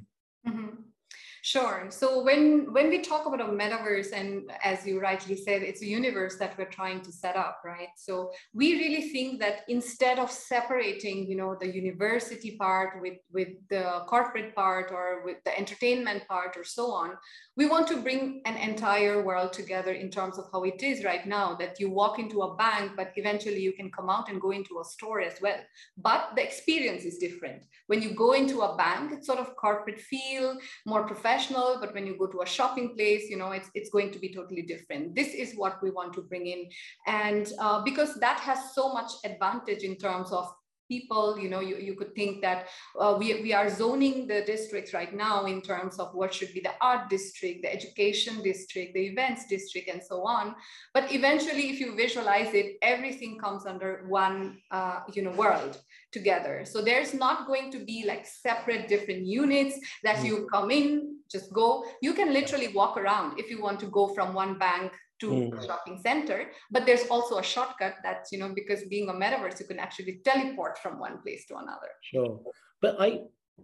Sure. 1.47 1.87
So 1.91 2.23
when 2.23 2.73
when 2.73 2.89
we 2.89 2.99
talk 3.01 3.25
about 3.25 3.39
a 3.39 3.45
metaverse, 3.45 4.11
and 4.11 4.51
as 4.65 4.85
you 4.85 4.99
rightly 4.99 5.37
said, 5.37 5.61
it's 5.61 5.81
a 5.81 5.85
universe 5.85 6.35
that 6.39 6.57
we're 6.57 6.75
trying 6.79 6.99
to 7.03 7.11
set 7.13 7.37
up, 7.37 7.61
right? 7.63 7.87
So 7.95 8.31
we 8.53 8.73
really 8.73 9.03
think 9.13 9.39
that 9.39 9.61
instead 9.69 10.19
of 10.19 10.29
separating, 10.29 11.25
you 11.29 11.37
know, 11.37 11.55
the 11.57 11.73
university 11.73 12.57
part 12.57 13.01
with 13.01 13.19
with 13.31 13.51
the 13.69 13.85
corporate 14.07 14.55
part 14.55 14.91
or 14.91 15.23
with 15.23 15.37
the 15.45 15.57
entertainment 15.57 16.27
part 16.27 16.57
or 16.57 16.65
so 16.65 16.91
on, 16.91 17.11
we 17.55 17.65
want 17.65 17.87
to 17.87 18.01
bring 18.01 18.41
an 18.45 18.57
entire 18.57 19.23
world 19.23 19.53
together 19.53 19.93
in 19.93 20.09
terms 20.11 20.37
of 20.37 20.45
how 20.51 20.63
it 20.63 20.83
is 20.83 21.05
right 21.05 21.25
now. 21.25 21.55
That 21.55 21.79
you 21.79 21.89
walk 21.89 22.19
into 22.19 22.41
a 22.41 22.55
bank, 22.57 22.91
but 22.97 23.13
eventually 23.15 23.61
you 23.61 23.71
can 23.71 23.89
come 23.89 24.09
out 24.09 24.27
and 24.29 24.41
go 24.41 24.51
into 24.51 24.81
a 24.81 24.83
store 24.83 25.21
as 25.21 25.39
well. 25.41 25.61
But 25.97 26.31
the 26.35 26.43
experience 26.43 27.03
is 27.05 27.19
different. 27.19 27.63
When 27.87 28.01
you 28.01 28.13
go 28.13 28.33
into 28.33 28.61
a 28.63 28.75
bank, 28.75 29.13
it's 29.13 29.27
sort 29.27 29.39
of 29.39 29.55
corporate 29.55 30.01
feel, 30.01 30.57
more 30.85 31.03
professional 31.05 31.36
but 31.79 31.93
when 31.93 32.05
you 32.05 32.17
go 32.17 32.27
to 32.27 32.41
a 32.41 32.45
shopping 32.45 32.95
place, 32.95 33.29
you 33.29 33.37
know, 33.37 33.51
it's, 33.51 33.69
it's 33.73 33.89
going 33.89 34.11
to 34.11 34.19
be 34.19 34.33
totally 34.33 34.61
different. 34.61 35.15
This 35.15 35.33
is 35.33 35.53
what 35.55 35.81
we 35.81 35.91
want 35.91 36.13
to 36.13 36.21
bring 36.21 36.47
in. 36.47 36.69
And 37.05 37.51
uh, 37.59 37.81
because 37.83 38.15
that 38.15 38.39
has 38.39 38.73
so 38.73 38.93
much 38.93 39.11
advantage 39.23 39.83
in 39.83 39.95
terms 39.95 40.31
of 40.31 40.51
people 40.87 41.37
you 41.37 41.49
know 41.49 41.59
you, 41.59 41.77
you 41.77 41.95
could 41.95 42.13
think 42.15 42.41
that 42.41 42.67
uh, 42.99 43.15
we, 43.17 43.41
we 43.41 43.53
are 43.53 43.69
zoning 43.69 44.27
the 44.27 44.43
districts 44.45 44.93
right 44.93 45.13
now 45.13 45.45
in 45.45 45.61
terms 45.61 45.99
of 45.99 46.13
what 46.13 46.33
should 46.33 46.53
be 46.53 46.59
the 46.59 46.73
art 46.81 47.09
district 47.09 47.61
the 47.63 47.73
education 47.73 48.41
district 48.41 48.93
the 48.93 49.05
events 49.07 49.47
district 49.47 49.89
and 49.89 50.01
so 50.01 50.23
on. 50.23 50.55
But 50.93 51.11
eventually 51.11 51.69
if 51.69 51.79
you 51.79 51.95
visualize 51.95 52.53
it 52.53 52.77
everything 52.81 53.37
comes 53.37 53.65
under 53.65 54.05
one 54.07 54.57
uh, 54.71 55.01
you 55.13 55.21
know 55.21 55.31
world 55.31 55.79
together. 56.11 56.63
So 56.65 56.81
there's 56.81 57.13
not 57.13 57.47
going 57.47 57.71
to 57.71 57.79
be 57.79 58.05
like 58.05 58.25
separate 58.25 58.87
different 58.87 59.25
units 59.25 59.77
that 60.03 60.23
you 60.23 60.37
mm. 60.37 60.49
come 60.49 60.71
in 60.71 61.17
just 61.29 61.51
go. 61.51 61.83
You 62.01 62.13
can 62.13 62.33
literally 62.33 62.69
walk 62.69 62.97
around 62.97 63.39
if 63.39 63.49
you 63.49 63.61
want 63.61 63.79
to 63.81 63.87
go 63.87 64.07
from 64.07 64.33
one 64.33 64.57
bank 64.57 64.93
to 65.19 65.29
mm. 65.29 65.57
a 65.57 65.65
shopping 65.65 65.99
center 66.03 66.49
but 66.71 66.85
there's 66.85 67.07
also 67.09 67.37
a 67.37 67.43
shortcut 67.43 67.95
that's 68.03 68.31
you 68.31 68.39
know 68.39 68.51
because 68.53 68.83
being 68.85 69.09
a 69.09 69.13
metaverse 69.13 69.59
you 69.59 69.65
can 69.65 69.79
actually 69.79 70.19
teleport 70.23 70.77
from 70.77 70.99
one 70.99 71.21
place 71.21 71.45
to 71.47 71.55
another 71.55 71.89
sure 72.01 72.39
but 72.81 72.95
i 72.99 73.19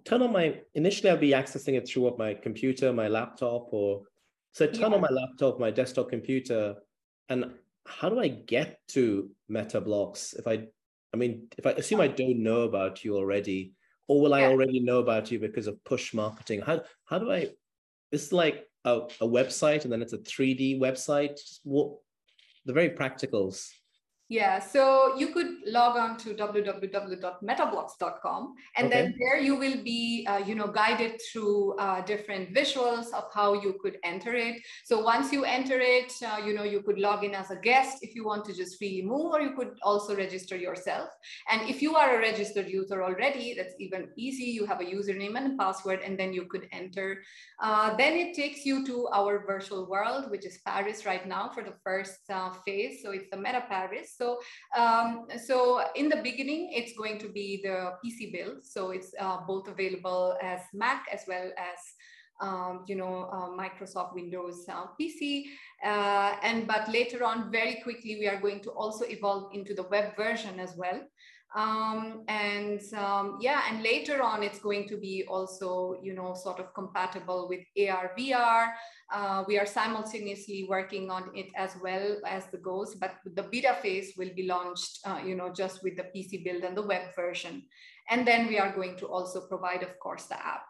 turn 0.05 0.21
on 0.21 0.31
my 0.31 0.59
initially 0.73 1.09
i'll 1.09 1.17
be 1.17 1.31
accessing 1.31 1.75
it 1.75 1.87
through 1.87 2.15
my 2.17 2.33
computer 2.33 2.91
my 2.91 3.07
laptop 3.07 3.67
or 3.71 4.01
so 4.53 4.65
I 4.65 4.67
turn 4.67 4.91
yeah. 4.91 4.97
on 4.97 5.01
my 5.01 5.09
laptop 5.09 5.59
my 5.59 5.71
desktop 5.71 6.09
computer 6.09 6.75
and 7.29 7.51
how 7.85 8.09
do 8.09 8.19
i 8.19 8.27
get 8.27 8.79
to 8.89 9.29
Metabloqs 9.51 10.37
if 10.39 10.47
i 10.47 10.65
i 11.13 11.17
mean 11.17 11.47
if 11.57 11.65
i 11.65 11.71
assume 11.71 12.01
i 12.01 12.07
don't 12.07 12.41
know 12.41 12.61
about 12.61 13.03
you 13.03 13.15
already 13.15 13.73
or 14.07 14.21
will 14.21 14.33
i 14.33 14.43
already 14.43 14.79
know 14.79 14.99
about 14.99 15.31
you 15.31 15.39
because 15.39 15.67
of 15.67 15.83
push 15.83 16.13
marketing 16.13 16.61
how 16.61 16.81
how 17.05 17.19
do 17.19 17.31
i 17.31 17.49
it's 18.11 18.31
like 18.31 18.65
a, 18.85 19.01
a 19.21 19.27
website 19.27 19.83
and 19.83 19.91
then 19.91 20.01
it's 20.01 20.13
a 20.13 20.17
3D 20.17 20.79
website? 20.79 21.39
What 21.63 21.97
the 22.65 22.73
very 22.73 22.89
practicals. 22.89 23.69
Yeah, 24.29 24.59
so 24.59 25.17
you 25.17 25.27
could 25.27 25.47
log 25.67 25.97
on 25.97 26.15
to 26.19 26.33
www.metabloqs.com, 26.33 28.53
and 28.77 28.87
okay. 28.87 28.95
then 28.95 29.13
there 29.19 29.37
you 29.39 29.57
will 29.57 29.83
be, 29.83 30.25
uh, 30.27 30.37
you 30.37 30.55
know, 30.55 30.67
guided 30.67 31.19
through 31.31 31.75
uh, 31.77 31.99
different 32.05 32.55
visuals 32.55 33.11
of 33.13 33.25
how 33.33 33.53
you 33.53 33.77
could 33.81 33.97
enter 34.03 34.33
it. 34.33 34.61
So 34.85 35.01
once 35.01 35.33
you 35.33 35.43
enter 35.43 35.77
it, 35.77 36.13
uh, 36.25 36.37
you 36.43 36.53
know, 36.53 36.63
you 36.63 36.81
could 36.83 36.99
log 36.99 37.25
in 37.25 37.35
as 37.35 37.51
a 37.51 37.57
guest 37.57 37.97
if 38.01 38.15
you 38.15 38.23
want 38.23 38.45
to 38.45 38.53
just 38.53 38.77
freely 38.77 39.01
move, 39.01 39.33
or 39.33 39.41
you 39.41 39.57
could 39.57 39.71
also 39.83 40.15
register 40.15 40.55
yourself. 40.55 41.09
And 41.51 41.69
if 41.69 41.81
you 41.81 41.95
are 41.95 42.15
a 42.15 42.19
registered 42.19 42.69
user 42.69 43.03
already, 43.03 43.55
that's 43.55 43.75
even 43.79 44.07
easy. 44.17 44.45
You 44.45 44.65
have 44.65 44.79
a 44.79 44.85
username 44.85 45.35
and 45.35 45.53
a 45.53 45.57
password, 45.63 45.99
and 46.03 46.17
then 46.17 46.31
you 46.31 46.45
could 46.45 46.69
enter. 46.71 47.21
Uh, 47.61 47.93
then 47.97 48.13
it 48.13 48.35
takes 48.35 48.65
you 48.65 48.85
to 48.85 49.09
our 49.13 49.45
virtual 49.45 49.85
world, 49.89 50.31
which 50.31 50.45
is 50.45 50.61
Paris 50.65 51.05
right 51.05 51.27
now 51.27 51.49
for 51.53 51.61
the 51.61 51.73
first 51.83 52.21
uh, 52.29 52.51
phase. 52.65 53.01
So 53.03 53.11
it's 53.11 53.29
the 53.29 53.37
Meta 53.37 53.65
Paris. 53.67 54.12
So, 54.17 54.39
um, 54.77 55.27
so 55.43 55.83
in 55.95 56.09
the 56.09 56.17
beginning, 56.17 56.71
it's 56.73 56.93
going 56.97 57.19
to 57.19 57.29
be 57.29 57.61
the 57.63 57.93
PC 58.03 58.31
build. 58.31 58.65
So 58.65 58.91
it's 58.91 59.13
uh, 59.19 59.39
both 59.47 59.67
available 59.67 60.37
as 60.41 60.61
Mac 60.73 61.05
as 61.11 61.23
well 61.27 61.51
as 61.57 61.79
um, 62.41 62.83
you 62.87 62.95
know, 62.95 63.29
uh, 63.31 63.49
Microsoft 63.49 64.13
Windows 64.13 64.65
uh, 64.69 64.85
PC. 64.99 65.45
Uh, 65.83 66.35
and 66.41 66.67
but 66.67 66.89
later 66.89 67.23
on, 67.23 67.51
very 67.51 67.79
quickly, 67.83 68.17
we 68.19 68.27
are 68.27 68.39
going 68.39 68.59
to 68.61 68.71
also 68.71 69.05
evolve 69.05 69.53
into 69.53 69.73
the 69.73 69.83
web 69.83 70.15
version 70.15 70.59
as 70.59 70.75
well. 70.75 70.99
Um, 71.55 72.23
and 72.27 72.81
um, 72.95 73.37
yeah, 73.39 73.61
and 73.69 73.83
later 73.83 74.23
on, 74.23 74.41
it's 74.41 74.59
going 74.59 74.87
to 74.89 74.97
be 74.97 75.23
also, 75.27 75.99
you 76.01 76.13
know, 76.13 76.33
sort 76.33 76.59
of 76.59 76.73
compatible 76.73 77.47
with 77.47 77.61
AR, 77.77 78.11
VR. 78.17 78.71
Uh, 79.13 79.43
we 79.47 79.59
are 79.59 79.65
simultaneously 79.65 80.65
working 80.67 81.11
on 81.11 81.29
it 81.35 81.47
as 81.55 81.75
well 81.83 82.17
as 82.25 82.47
the 82.47 82.57
goes, 82.57 82.95
but 82.95 83.15
the 83.35 83.43
beta 83.43 83.77
phase 83.83 84.13
will 84.17 84.31
be 84.35 84.47
launched, 84.47 84.99
uh, 85.05 85.19
you 85.23 85.35
know, 85.35 85.51
just 85.53 85.83
with 85.83 85.95
the 85.95 86.03
PC 86.03 86.43
build 86.43 86.63
and 86.63 86.75
the 86.75 86.81
web 86.81 87.15
version. 87.15 87.61
And 88.09 88.27
then 88.27 88.47
we 88.47 88.57
are 88.57 88.73
going 88.73 88.97
to 88.97 89.05
also 89.05 89.41
provide, 89.47 89.83
of 89.83 89.99
course, 89.99 90.25
the 90.25 90.35
app. 90.35 90.65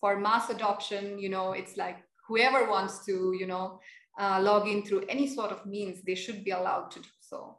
For 0.00 0.18
mass 0.20 0.50
adoption, 0.50 1.18
you 1.18 1.30
know, 1.30 1.52
it's 1.52 1.78
like 1.78 1.98
whoever 2.28 2.68
wants 2.68 3.04
to, 3.06 3.34
you 3.38 3.46
know, 3.46 3.80
uh, 4.20 4.40
log 4.42 4.68
in 4.68 4.82
through 4.82 5.04
any 5.08 5.26
sort 5.26 5.52
of 5.52 5.64
means, 5.64 6.02
they 6.02 6.14
should 6.14 6.44
be 6.44 6.50
allowed 6.50 6.90
to 6.90 7.00
do 7.00 7.08
so. 7.20 7.56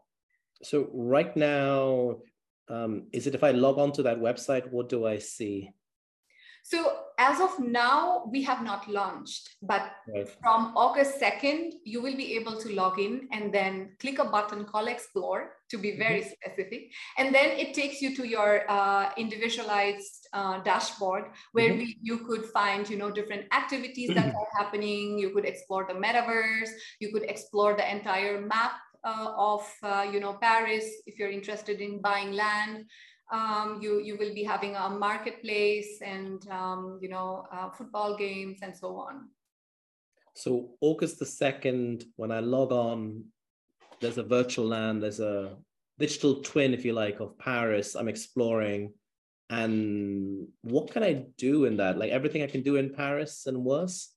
So 0.61 0.89
right 0.93 1.35
now, 1.35 2.17
um, 2.69 3.07
is 3.11 3.27
it 3.27 3.35
if 3.35 3.43
I 3.43 3.51
log 3.51 3.77
on 3.77 3.91
to 3.93 4.03
that 4.03 4.19
website, 4.19 4.71
what 4.71 4.89
do 4.89 5.05
I 5.05 5.17
see? 5.19 5.71
So 6.65 6.97
as 7.19 7.41
of 7.41 7.59
now, 7.59 8.23
we 8.31 8.41
have 8.43 8.63
not 8.63 8.87
launched, 8.87 9.57
but 9.61 9.91
right. 10.07 10.29
from 10.41 10.71
August 10.77 11.19
2nd, 11.19 11.73
you 11.83 12.01
will 12.01 12.15
be 12.15 12.35
able 12.35 12.57
to 12.57 12.73
log 12.73 12.99
in 12.99 13.27
and 13.33 13.53
then 13.53 13.91
click 13.99 14.19
a 14.19 14.23
button 14.23 14.63
called 14.63 14.87
Explore 14.87 15.51
to 15.69 15.77
be 15.77 15.97
very 15.97 16.21
mm-hmm. 16.21 16.29
specific. 16.41 16.91
And 17.17 17.35
then 17.35 17.51
it 17.51 17.73
takes 17.73 18.01
you 18.01 18.15
to 18.15 18.25
your 18.25 18.63
uh, 18.71 19.09
individualized 19.17 20.29
uh, 20.31 20.63
dashboard 20.63 21.25
where 21.51 21.71
mm-hmm. 21.71 21.79
we, 21.79 21.97
you 22.01 22.19
could 22.19 22.45
find, 22.45 22.89
you 22.89 22.97
know, 22.97 23.11
different 23.11 23.45
activities 23.53 24.11
that 24.15 24.33
are 24.33 24.47
happening. 24.57 25.19
You 25.19 25.31
could 25.31 25.45
explore 25.45 25.85
the 25.85 25.95
metaverse. 25.95 26.69
You 27.01 27.11
could 27.11 27.23
explore 27.23 27.75
the 27.75 27.89
entire 27.91 28.39
map 28.39 28.71
of 29.03 29.67
uh, 29.83 30.05
you 30.11 30.19
know 30.19 30.33
Paris 30.33 30.85
if 31.05 31.19
you're 31.19 31.31
interested 31.31 31.81
in 31.81 32.01
buying 32.01 32.31
land. 32.31 32.85
Um, 33.31 33.79
you 33.81 33.99
you 33.99 34.17
will 34.17 34.33
be 34.33 34.43
having 34.43 34.75
a 34.75 34.89
marketplace 34.89 36.01
and 36.01 36.45
um, 36.49 36.99
you 37.01 37.09
know 37.09 37.45
uh, 37.51 37.69
football 37.71 38.15
games 38.15 38.59
and 38.61 38.75
so 38.75 38.97
on. 38.97 39.29
So 40.35 40.71
August 40.81 41.19
the 41.19 41.25
second, 41.25 42.05
when 42.15 42.31
I 42.31 42.39
log 42.39 42.71
on, 42.71 43.25
there's 44.01 44.17
a 44.17 44.23
virtual 44.23 44.67
land. 44.67 45.03
There's 45.03 45.19
a 45.19 45.57
digital 45.99 46.41
twin, 46.41 46.73
if 46.73 46.85
you 46.85 46.93
like, 46.93 47.19
of 47.19 47.37
Paris. 47.37 47.95
I'm 47.95 48.07
exploring, 48.07 48.93
and 49.49 50.47
what 50.61 50.91
can 50.91 51.03
I 51.03 51.25
do 51.37 51.65
in 51.65 51.77
that? 51.77 51.97
Like 51.97 52.11
everything 52.11 52.43
I 52.43 52.47
can 52.47 52.63
do 52.63 52.75
in 52.75 52.93
Paris 52.93 53.45
and 53.45 53.63
worse. 53.63 54.12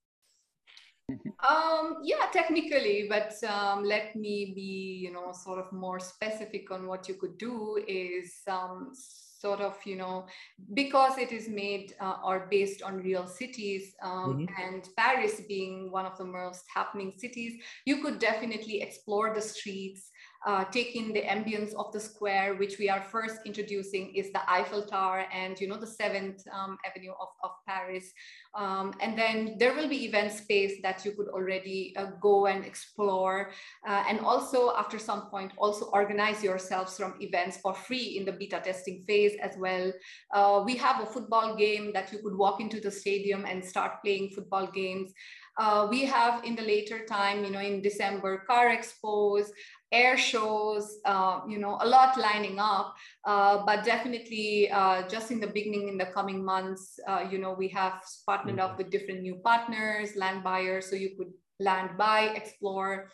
Um, 1.08 1.98
yeah, 2.02 2.26
technically, 2.32 3.06
but 3.08 3.32
um, 3.44 3.84
let 3.84 4.16
me 4.16 4.52
be, 4.54 5.00
you 5.02 5.12
know, 5.12 5.32
sort 5.32 5.60
of 5.60 5.72
more 5.72 6.00
specific 6.00 6.70
on 6.72 6.86
what 6.86 7.08
you 7.08 7.14
could 7.14 7.38
do 7.38 7.78
is 7.86 8.40
um, 8.48 8.90
sort 8.92 9.60
of, 9.60 9.76
you 9.84 9.96
know, 9.96 10.26
because 10.74 11.16
it 11.18 11.30
is 11.30 11.48
made 11.48 11.94
uh, 12.00 12.16
or 12.24 12.48
based 12.50 12.82
on 12.82 12.96
real 12.96 13.26
cities 13.26 13.94
um, 14.02 14.46
mm-hmm. 14.48 14.62
and 14.62 14.88
Paris 14.96 15.42
being 15.46 15.92
one 15.92 16.06
of 16.06 16.18
the 16.18 16.24
most 16.24 16.64
happening 16.74 17.12
cities, 17.16 17.54
you 17.84 18.02
could 18.02 18.18
definitely 18.18 18.82
explore 18.82 19.32
the 19.32 19.42
streets 19.42 20.10
uh, 20.46 20.64
taking 20.66 21.12
the 21.12 21.22
ambience 21.22 21.74
of 21.74 21.92
the 21.92 21.98
square, 21.98 22.54
which 22.54 22.78
we 22.78 22.88
are 22.88 23.02
first 23.02 23.38
introducing 23.44 24.14
is 24.14 24.30
the 24.30 24.40
Eiffel 24.48 24.82
Tower 24.82 25.26
and, 25.34 25.60
you 25.60 25.66
know, 25.66 25.76
the 25.76 25.86
7th 25.86 26.46
um, 26.54 26.78
Avenue 26.86 27.10
of, 27.20 27.28
of 27.42 27.50
Paris. 27.66 28.12
Um, 28.54 28.94
and 29.00 29.18
then 29.18 29.56
there 29.58 29.74
will 29.74 29.88
be 29.88 30.04
event 30.04 30.32
space 30.32 30.74
that 30.82 31.04
you 31.04 31.10
could 31.12 31.26
already 31.28 31.94
uh, 31.96 32.12
go 32.20 32.46
and 32.46 32.64
explore. 32.64 33.50
Uh, 33.86 34.04
and 34.08 34.20
also 34.20 34.72
after 34.76 35.00
some 35.00 35.22
point, 35.30 35.50
also 35.58 35.86
organize 35.86 36.44
yourselves 36.44 36.96
from 36.96 37.14
events 37.20 37.56
for 37.56 37.74
free 37.74 38.16
in 38.16 38.24
the 38.24 38.32
beta 38.32 38.60
testing 38.64 39.02
phase 39.04 39.32
as 39.42 39.56
well. 39.58 39.92
Uh, 40.32 40.62
we 40.64 40.76
have 40.76 41.02
a 41.02 41.06
football 41.06 41.56
game 41.56 41.92
that 41.92 42.12
you 42.12 42.20
could 42.20 42.36
walk 42.36 42.60
into 42.60 42.80
the 42.80 42.90
stadium 42.90 43.44
and 43.46 43.64
start 43.64 44.00
playing 44.00 44.30
football 44.30 44.68
games. 44.68 45.12
Uh, 45.58 45.88
we 45.90 46.04
have 46.04 46.44
in 46.44 46.54
the 46.54 46.62
later 46.62 47.04
time, 47.06 47.42
you 47.42 47.50
know, 47.50 47.60
in 47.60 47.80
December, 47.80 48.44
car 48.46 48.68
expos, 48.68 49.46
air 49.92 50.16
shows, 50.16 50.98
uh, 51.04 51.40
you 51.48 51.58
know, 51.58 51.78
a 51.80 51.86
lot 51.86 52.18
lining 52.18 52.58
up. 52.58 52.94
Uh, 53.24 53.64
but 53.64 53.84
definitely, 53.84 54.70
uh, 54.70 55.06
just 55.08 55.30
in 55.30 55.40
the 55.40 55.46
beginning, 55.46 55.88
in 55.88 55.98
the 55.98 56.06
coming 56.06 56.44
months, 56.44 56.98
uh, 57.06 57.24
you 57.30 57.38
know, 57.38 57.52
we 57.52 57.68
have 57.68 58.02
partnered 58.26 58.58
up 58.58 58.70
mm-hmm. 58.70 58.78
with 58.78 58.90
different 58.90 59.20
new 59.22 59.36
partners, 59.36 60.16
land 60.16 60.42
buyers, 60.42 60.90
so 60.90 60.96
you 60.96 61.10
could 61.16 61.32
land 61.60 61.90
buy, 61.96 62.32
explore. 62.34 63.08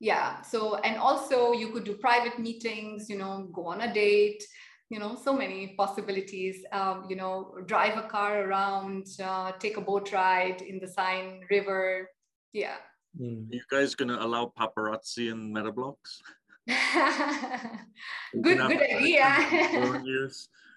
Yeah. 0.00 0.42
So, 0.42 0.76
and 0.76 0.96
also 0.96 1.52
you 1.52 1.70
could 1.70 1.84
do 1.84 1.94
private 1.94 2.38
meetings, 2.38 3.08
you 3.08 3.18
know, 3.18 3.48
go 3.52 3.66
on 3.66 3.80
a 3.80 3.92
date 3.92 4.44
you 4.90 4.98
know 4.98 5.16
so 5.22 5.34
many 5.34 5.74
possibilities 5.76 6.64
um, 6.72 7.04
you 7.08 7.16
know 7.16 7.52
drive 7.66 7.98
a 7.98 8.08
car 8.08 8.44
around 8.44 9.06
uh, 9.22 9.52
take 9.58 9.76
a 9.76 9.80
boat 9.80 10.12
ride 10.12 10.62
in 10.62 10.78
the 10.78 10.88
Seine 10.88 11.40
river 11.50 12.08
yeah 12.52 12.76
Mm. 13.20 13.50
Are 13.50 13.54
you 13.54 13.62
guys 13.70 13.94
gonna 13.94 14.18
allow 14.20 14.52
paparazzi 14.58 15.30
in 15.30 15.52
Metabloqs? 15.52 16.20
good, 18.42 18.58
good 18.58 18.82
idea. 18.82 19.24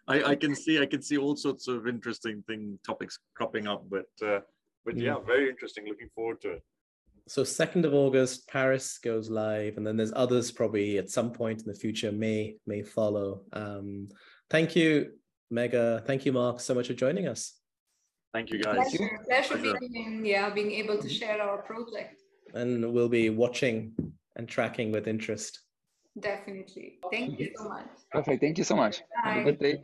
I, 0.07 0.23
I 0.31 0.35
can 0.35 0.55
see 0.55 0.79
I 0.79 0.85
can 0.85 1.01
see 1.01 1.17
all 1.17 1.35
sorts 1.35 1.67
of 1.67 1.87
interesting 1.87 2.43
thing 2.47 2.79
topics 2.85 3.19
cropping 3.35 3.67
up, 3.67 3.85
but 3.89 4.09
uh, 4.25 4.39
but 4.85 4.97
yeah, 4.97 5.13
mm. 5.13 5.25
very 5.25 5.49
interesting. 5.49 5.85
Looking 5.87 6.09
forward 6.15 6.41
to 6.41 6.53
it. 6.53 6.63
So 7.27 7.43
second 7.43 7.85
of 7.85 7.93
August, 7.93 8.47
Paris 8.47 8.97
goes 8.97 9.29
live, 9.29 9.77
and 9.77 9.85
then 9.85 9.95
there's 9.95 10.13
others 10.15 10.51
probably 10.51 10.97
at 10.97 11.09
some 11.09 11.31
point 11.31 11.61
in 11.61 11.67
the 11.67 11.75
future 11.75 12.11
may 12.11 12.55
may 12.65 12.81
follow. 12.81 13.41
Um, 13.53 14.09
thank 14.49 14.75
you, 14.75 15.11
Megha. 15.53 16.05
Thank 16.05 16.25
you, 16.25 16.33
Marc, 16.33 16.59
so 16.59 16.73
much 16.73 16.87
for 16.87 16.93
joining 16.95 17.27
us. 17.27 17.53
Thank 18.33 18.49
you, 18.49 18.63
guys. 18.63 18.75
Pleasure, 18.75 19.19
pleasure, 19.25 19.57
pleasure. 19.57 19.77
being 19.79 20.25
yeah 20.25 20.49
being 20.49 20.71
able 20.71 20.97
to 20.97 21.09
share 21.09 21.41
our 21.41 21.59
project 21.61 22.21
and 22.54 22.93
we'll 22.93 23.10
be 23.10 23.30
watching 23.30 23.93
and 24.36 24.47
tracking 24.47 24.91
with 24.91 25.08
interest. 25.08 25.60
Definitely. 26.20 26.99
Thank 27.12 27.39
you 27.39 27.52
so 27.56 27.70
much. 27.70 27.86
Perfect. 28.12 28.41
Thank 28.41 28.58
you 28.58 28.64
so 28.64 28.76
much. 28.76 28.99
Bye. 29.24 29.32
Have 29.32 29.38
a 29.38 29.43
good 29.45 29.60
day. 29.60 29.84